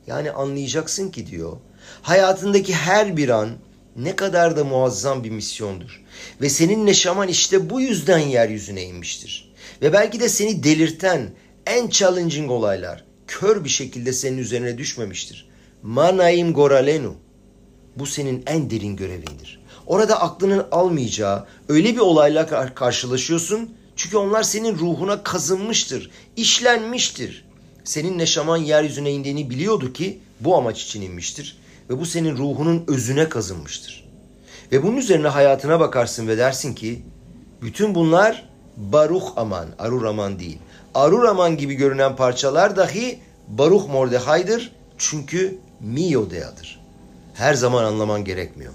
Yani 0.07 0.31
anlayacaksın 0.31 1.11
ki 1.11 1.27
diyor 1.27 1.57
hayatındaki 2.03 2.75
her 2.75 3.17
bir 3.17 3.29
an 3.29 3.51
ne 3.97 4.17
kadar 4.17 4.57
da 4.57 4.65
muazzam 4.65 5.25
bir 5.25 5.31
misyondur. 5.31 6.03
Ve 6.41 6.49
senin 6.49 6.87
neşaman 6.87 7.29
işte 7.29 7.71
bu 7.71 7.81
yüzden 7.81 8.19
yeryüzüne 8.19 8.83
inmiştir. 8.83 9.53
Ve 9.83 9.93
belki 9.93 10.21
de 10.21 10.29
seni 10.29 10.65
delirten 10.65 11.31
en 11.67 11.89
challenging 11.89 12.51
olaylar 12.51 13.05
kör 13.27 13.65
bir 13.65 13.69
şekilde 13.69 14.13
senin 14.13 14.39
üzerine 14.39 14.79
düşmemiştir. 14.79 15.49
Manaim 15.83 16.53
goralenu. 16.53 17.15
Bu 17.99 18.07
senin 18.07 18.43
en 18.47 18.71
derin 18.71 18.97
görevindir. 18.97 19.65
Orada 19.87 20.21
aklının 20.21 20.67
almayacağı 20.73 21.47
öyle 21.69 21.95
bir 21.95 22.01
olayla 22.01 22.75
karşılaşıyorsun 22.75 23.75
çünkü 23.97 24.17
onlar 24.17 24.43
senin 24.43 24.79
ruhuna 24.79 25.23
kazınmıştır, 25.23 26.11
işlenmiştir. 26.37 27.45
Senin 27.85 28.19
neşaman 28.19 28.57
yeryüzüne 28.57 29.13
indiğini 29.13 29.51
biliyordu 29.51 29.93
ki 29.93 30.19
bu 30.41 30.57
amaç 30.57 30.83
için 30.83 31.03
inmiştir 31.03 31.59
ve 31.91 32.01
bu 32.01 32.07
senin 32.07 32.37
ruhunun 32.37 32.85
özüne 32.89 33.29
kazınmıştır. 33.29 34.09
Ve 34.73 34.83
bunun 34.83 34.97
üzerine 34.97 35.29
hayatına 35.29 35.81
bakarsın 35.81 36.29
ve 36.29 36.39
dersin 36.39 36.75
ki 36.75 37.03
bütün 37.63 37.95
bunlar 37.95 38.49
Baruch 38.77 39.27
Aman, 39.37 39.69
Arur 39.79 40.05
Aman 40.05 40.39
değil. 40.39 40.59
Arur 40.95 41.25
Aman 41.25 41.57
gibi 41.57 41.75
görünen 41.75 42.17
parçalar 42.17 42.77
dahi 42.77 43.19
Baruch 43.49 43.89
Mordechai'dir 43.89 44.73
çünkü 44.99 45.59
Miodea'dır. 45.81 46.84
Her 47.35 47.55
zaman 47.55 47.85
anlaman 47.85 48.25
gerekmiyor. 48.25 48.73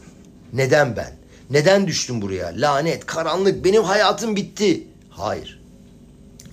Neden 0.54 0.95
ben? 0.95 1.13
Neden 1.50 1.88
düştüm 1.88 2.22
buraya? 2.22 2.54
Lanet, 2.56 3.06
karanlık, 3.06 3.65
benim 3.65 3.84
hayatım 3.84 4.36
bitti. 4.36 4.84
Hayır. 5.10 5.62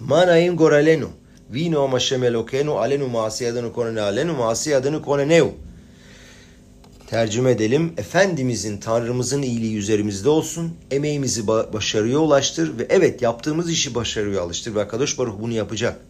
Manayim 0.00 0.56
goralenu. 0.56 1.10
Vino 1.50 1.88
maşem 1.88 2.24
elokenu 2.24 2.74
alenu 2.74 3.08
masiyadını 3.08 3.72
konene 3.72 4.00
alenu 4.00 4.36
masiyadını 4.36 5.02
koneneu. 5.02 5.50
Tercüme 7.06 7.50
edelim. 7.50 7.92
Efendimizin, 7.96 8.78
Tanrımızın 8.78 9.42
iyiliği 9.42 9.76
üzerimizde 9.76 10.28
olsun. 10.28 10.74
Emeğimizi 10.90 11.46
başarıya 11.46 12.18
ulaştır 12.18 12.78
ve 12.78 12.86
evet 12.90 13.22
yaptığımız 13.22 13.70
işi 13.70 13.94
başarıya 13.94 14.42
alıştır 14.42 14.74
ve 14.74 14.88
Kadosh 14.88 15.18
Baruch 15.18 15.40
bunu 15.40 15.52
yapacak. 15.52 16.00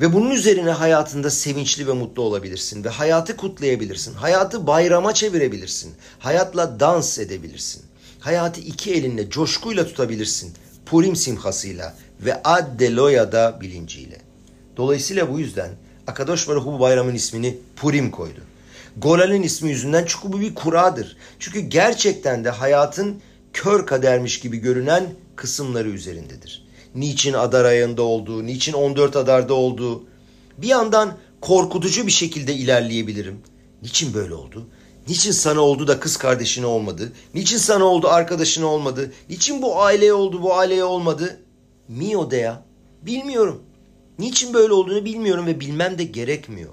Ve 0.00 0.12
bunun 0.12 0.30
üzerine 0.30 0.70
hayatında 0.70 1.30
sevinçli 1.30 1.86
ve 1.86 1.92
mutlu 1.92 2.22
olabilirsin 2.22 2.84
ve 2.84 2.88
hayatı 2.88 3.36
kutlayabilirsin. 3.36 4.14
Hayatı 4.14 4.66
bayrama 4.66 5.14
çevirebilirsin. 5.14 5.94
Hayatla 6.18 6.80
dans 6.80 7.18
edebilirsin. 7.18 7.82
Hayatı 8.20 8.60
iki 8.60 8.94
elinle 8.94 9.30
coşkuyla 9.30 9.86
tutabilirsin. 9.86 10.54
Purim 10.86 11.16
simhasıyla 11.16 11.94
ve 12.20 12.42
Addeloya'da 12.42 13.58
bilinciyle. 13.60 14.20
Dolayısıyla 14.76 15.32
bu 15.32 15.40
yüzden 15.40 15.70
Akadosh 16.06 16.48
Baruch 16.48 16.66
bu 16.66 16.80
bayramın 16.80 17.14
ismini 17.14 17.58
Purim 17.76 18.10
koydu. 18.10 18.40
Golal'in 18.96 19.42
ismi 19.42 19.70
yüzünden 19.70 20.04
çünkü 20.08 20.32
bu 20.32 20.40
bir 20.40 20.54
kuradır. 20.54 21.16
Çünkü 21.38 21.60
gerçekten 21.60 22.44
de 22.44 22.50
hayatın 22.50 23.20
kör 23.52 23.86
kadermiş 23.86 24.40
gibi 24.40 24.56
görünen 24.56 25.06
kısımları 25.36 25.88
üzerindedir. 25.88 26.63
Niçin 26.94 27.32
Adar 27.32 27.64
ayında 27.64 28.02
olduğu, 28.02 28.46
niçin 28.46 28.72
14 28.72 29.16
Adar'da 29.16 29.54
olduğu. 29.54 30.04
Bir 30.58 30.68
yandan 30.68 31.16
korkutucu 31.40 32.06
bir 32.06 32.12
şekilde 32.12 32.54
ilerleyebilirim. 32.54 33.40
Niçin 33.82 34.14
böyle 34.14 34.34
oldu? 34.34 34.66
Niçin 35.08 35.32
sana 35.32 35.60
oldu 35.60 35.86
da 35.88 36.00
kız 36.00 36.16
kardeşine 36.16 36.66
olmadı? 36.66 37.12
Niçin 37.34 37.56
sana 37.56 37.84
oldu 37.84 38.08
arkadaşına 38.08 38.66
olmadı? 38.66 39.12
Niçin 39.28 39.62
bu 39.62 39.82
aileye 39.82 40.12
oldu 40.12 40.42
bu 40.42 40.54
aileye 40.54 40.84
olmadı? 40.84 41.40
Mio 41.88 42.30
de 42.30 42.36
ya. 42.36 42.62
Bilmiyorum. 43.02 43.62
Niçin 44.18 44.54
böyle 44.54 44.72
olduğunu 44.72 45.04
bilmiyorum 45.04 45.46
ve 45.46 45.60
bilmem 45.60 45.98
de 45.98 46.04
gerekmiyor. 46.04 46.70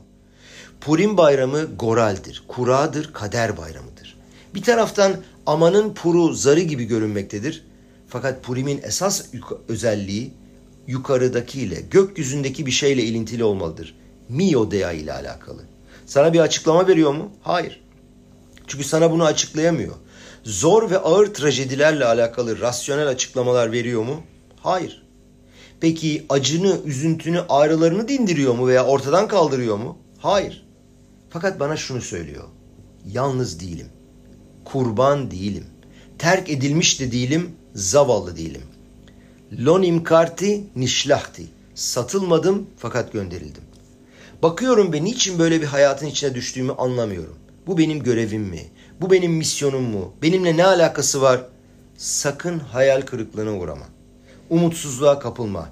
Purim 0.81 1.17
bayramı 1.17 1.75
goraldir, 1.79 2.43
kuradır, 2.47 3.13
kader 3.13 3.57
bayramıdır. 3.57 4.17
Bir 4.55 4.61
taraftan 4.61 5.15
amanın 5.45 5.93
puru 5.93 6.33
zarı 6.33 6.59
gibi 6.59 6.83
görünmektedir. 6.83 7.63
Fakat 8.11 8.43
Purim'in 8.43 8.81
esas 8.83 9.25
özelliği 9.67 10.31
yukarıdakiyle, 10.87 11.81
gökyüzündeki 11.91 12.65
bir 12.65 12.71
şeyle 12.71 13.03
ilintili 13.03 13.43
olmalıdır. 13.43 13.95
Mio 14.29 14.71
Dea 14.71 14.91
ile 14.91 15.13
alakalı. 15.13 15.61
Sana 16.05 16.33
bir 16.33 16.39
açıklama 16.39 16.87
veriyor 16.87 17.13
mu? 17.13 17.31
Hayır. 17.41 17.81
Çünkü 18.67 18.83
sana 18.83 19.11
bunu 19.11 19.25
açıklayamıyor. 19.25 19.95
Zor 20.43 20.89
ve 20.91 20.97
ağır 20.97 21.33
trajedilerle 21.33 22.05
alakalı 22.05 22.59
rasyonel 22.59 23.07
açıklamalar 23.07 23.71
veriyor 23.71 24.03
mu? 24.03 24.21
Hayır. 24.59 25.03
Peki 25.79 26.25
acını, 26.29 26.77
üzüntünü, 26.85 27.41
ağrılarını 27.49 28.07
dindiriyor 28.07 28.55
mu 28.55 28.67
veya 28.67 28.85
ortadan 28.85 29.27
kaldırıyor 29.27 29.77
mu? 29.77 29.97
Hayır. 30.17 30.67
Fakat 31.29 31.59
bana 31.59 31.77
şunu 31.77 32.01
söylüyor. 32.01 32.43
Yalnız 33.05 33.59
değilim. 33.59 33.87
Kurban 34.65 35.31
değilim. 35.31 35.65
Terk 36.17 36.49
edilmiş 36.49 36.99
de 36.99 37.11
değilim, 37.11 37.51
zavallı 37.75 38.37
değilim. 38.37 38.63
Lonim 39.59 40.03
karti 40.03 40.63
nişlahti. 40.75 41.43
Satılmadım 41.75 42.67
fakat 42.77 43.13
gönderildim. 43.13 43.63
Bakıyorum 44.43 44.93
ve 44.93 45.03
niçin 45.03 45.39
böyle 45.39 45.61
bir 45.61 45.65
hayatın 45.65 46.05
içine 46.05 46.35
düştüğümü 46.35 46.71
anlamıyorum. 46.71 47.35
Bu 47.67 47.77
benim 47.77 48.03
görevim 48.03 48.41
mi? 48.41 48.61
Bu 49.01 49.11
benim 49.11 49.31
misyonum 49.31 49.83
mu? 49.83 50.13
Benimle 50.21 50.57
ne 50.57 50.65
alakası 50.65 51.21
var? 51.21 51.41
Sakın 51.97 52.59
hayal 52.59 53.01
kırıklığına 53.01 53.57
uğrama. 53.57 53.85
Umutsuzluğa 54.49 55.19
kapılma. 55.19 55.69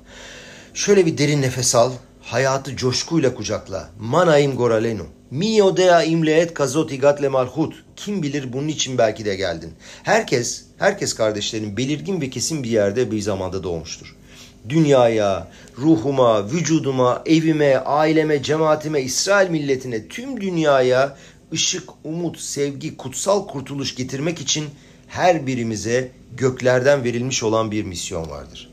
Şöyle 0.74 1.06
bir 1.06 1.18
derin 1.18 1.42
nefes 1.42 1.76
al. 1.76 1.92
Hayatı 2.22 2.76
coşkuyla 2.76 3.36
kucakla. 3.36 3.90
Manaim 4.00 4.56
goralenu. 4.56 5.06
Mi 5.32 5.56
yodea 5.56 6.04
im 6.04 6.26
leet 6.26 6.54
kazot 6.54 6.92
igat 6.92 7.22
le 7.22 7.28
malchut. 7.28 7.74
Kim 7.96 8.24
bilir 8.24 8.54
bunun 8.54 8.68
için 8.68 8.98
belki 8.98 9.26
de 9.26 9.36
geldin. 9.36 9.74
Herkes, 10.04 10.66
herkes 10.80 11.14
kardeşlerin 11.14 11.78
belirgin 11.78 12.22
ve 12.22 12.30
kesin 12.30 12.64
bir 12.64 12.70
yerde 12.70 13.12
bir 13.12 13.22
zamanda 13.22 13.64
doğmuştur. 13.64 14.16
Dünyaya, 14.70 15.48
ruhuma, 15.78 16.52
vücuduma, 16.52 17.24
evime, 17.26 17.78
aileme, 17.78 18.44
cemaatime, 18.44 19.02
İsrail 19.02 19.50
milletine, 19.50 20.08
tüm 20.08 20.42
dünyaya 20.42 21.18
ışık, 21.54 21.90
umut, 22.04 22.40
sevgi, 22.40 22.98
kutsal 22.98 23.48
kurtuluş 23.48 23.96
getirmek 23.96 24.42
için 24.42 24.66
her 25.08 25.48
birimize 25.48 26.12
göklerden 26.38 27.04
verilmiş 27.04 27.44
olan 27.44 27.72
bir 27.72 27.84
misyon 27.84 28.30
vardır. 28.30 28.70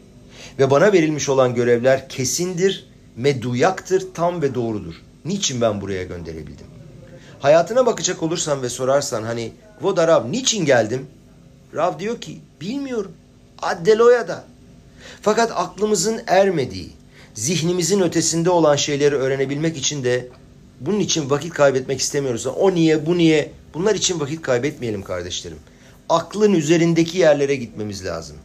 Ve 0.59 0.71
bana 0.71 0.93
verilmiş 0.93 1.29
olan 1.29 1.55
görevler 1.55 2.09
kesindir, 2.09 2.87
meduyaktır, 3.17 4.07
tam 4.15 4.43
ve 4.43 4.55
doğrudur. 4.55 4.95
Niçin 5.25 5.61
ben 5.61 5.81
buraya 5.81 6.03
gönderebildim? 6.03 6.67
Hayatına 7.41 7.87
bakacak 7.87 8.23
olursan 8.23 8.63
ve 8.63 8.69
sorarsan 8.69 9.23
hani 9.23 9.53
Voda 9.81 10.09
Rav 10.09 10.33
niçin 10.33 10.65
geldim? 10.65 11.07
Rav 11.75 11.99
diyor 11.99 12.21
ki 12.21 12.41
bilmiyorum. 12.61 13.13
Addeloya'da. 13.63 14.45
Fakat 15.23 15.53
aklımızın 15.55 16.21
ermediği, 16.27 16.91
zihnimizin 17.35 18.01
ötesinde 18.01 18.51
olan 18.51 18.77
şeyleri 18.77 19.15
öğrenebilmek 19.15 19.77
için 19.77 20.05
de 20.05 20.29
bunun 20.81 21.01
için 21.01 21.31
vakit 21.31 21.53
kaybetmek 21.53 22.01
istemiyoruz. 22.01 22.47
O 22.47 22.75
niye, 22.75 23.07
bu 23.07 23.19
niye? 23.19 23.53
Bunlar 23.75 23.95
için 23.95 24.21
vakit 24.21 24.43
kaybetmeyelim 24.43 25.03
kardeşlerim. 25.03 25.59
Aklın 26.09 26.53
üzerindeki 26.53 27.19
yerlere 27.19 27.57
gitmemiz 27.57 28.05
lazım. 28.05 28.37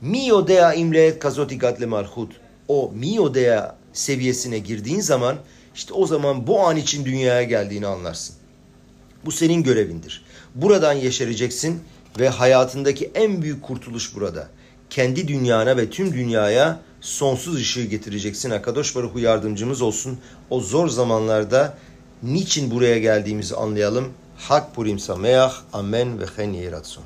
Mio 0.00 0.48
dea 0.48 0.74
imleet 0.74 1.18
kazoti 1.18 1.58
gadle 1.58 1.86
malhut. 1.86 2.32
O 2.68 2.92
mio 2.94 3.34
dea 3.34 3.76
seviyesine 3.92 4.58
girdiğin 4.58 5.00
zaman 5.00 5.36
işte 5.74 5.94
o 5.94 6.06
zaman 6.06 6.46
bu 6.46 6.60
an 6.60 6.76
için 6.76 7.04
dünyaya 7.04 7.42
geldiğini 7.42 7.86
anlarsın. 7.86 8.36
Bu 9.24 9.32
senin 9.32 9.62
görevindir. 9.62 10.24
Buradan 10.54 10.92
yeşereceksin 10.92 11.80
ve 12.18 12.28
hayatındaki 12.28 13.10
en 13.14 13.42
büyük 13.42 13.62
kurtuluş 13.62 14.14
burada. 14.14 14.48
Kendi 14.90 15.28
dünyana 15.28 15.76
ve 15.76 15.90
tüm 15.90 16.12
dünyaya 16.12 16.80
sonsuz 17.00 17.56
ışığı 17.56 17.84
getireceksin. 17.84 18.50
Akadosh 18.50 18.96
Baruhu 18.96 19.18
yardımcımız 19.18 19.82
olsun. 19.82 20.18
O 20.50 20.60
zor 20.60 20.88
zamanlarda 20.88 21.78
niçin 22.22 22.70
buraya 22.70 22.98
geldiğimizi 22.98 23.56
anlayalım. 23.56 24.12
Hak 24.36 24.74
Purim 24.74 24.98
Sameach. 24.98 25.54
Amen 25.72 26.20
ve 26.20 26.24
Chen 26.36 26.52
Yeratson. 26.52 27.04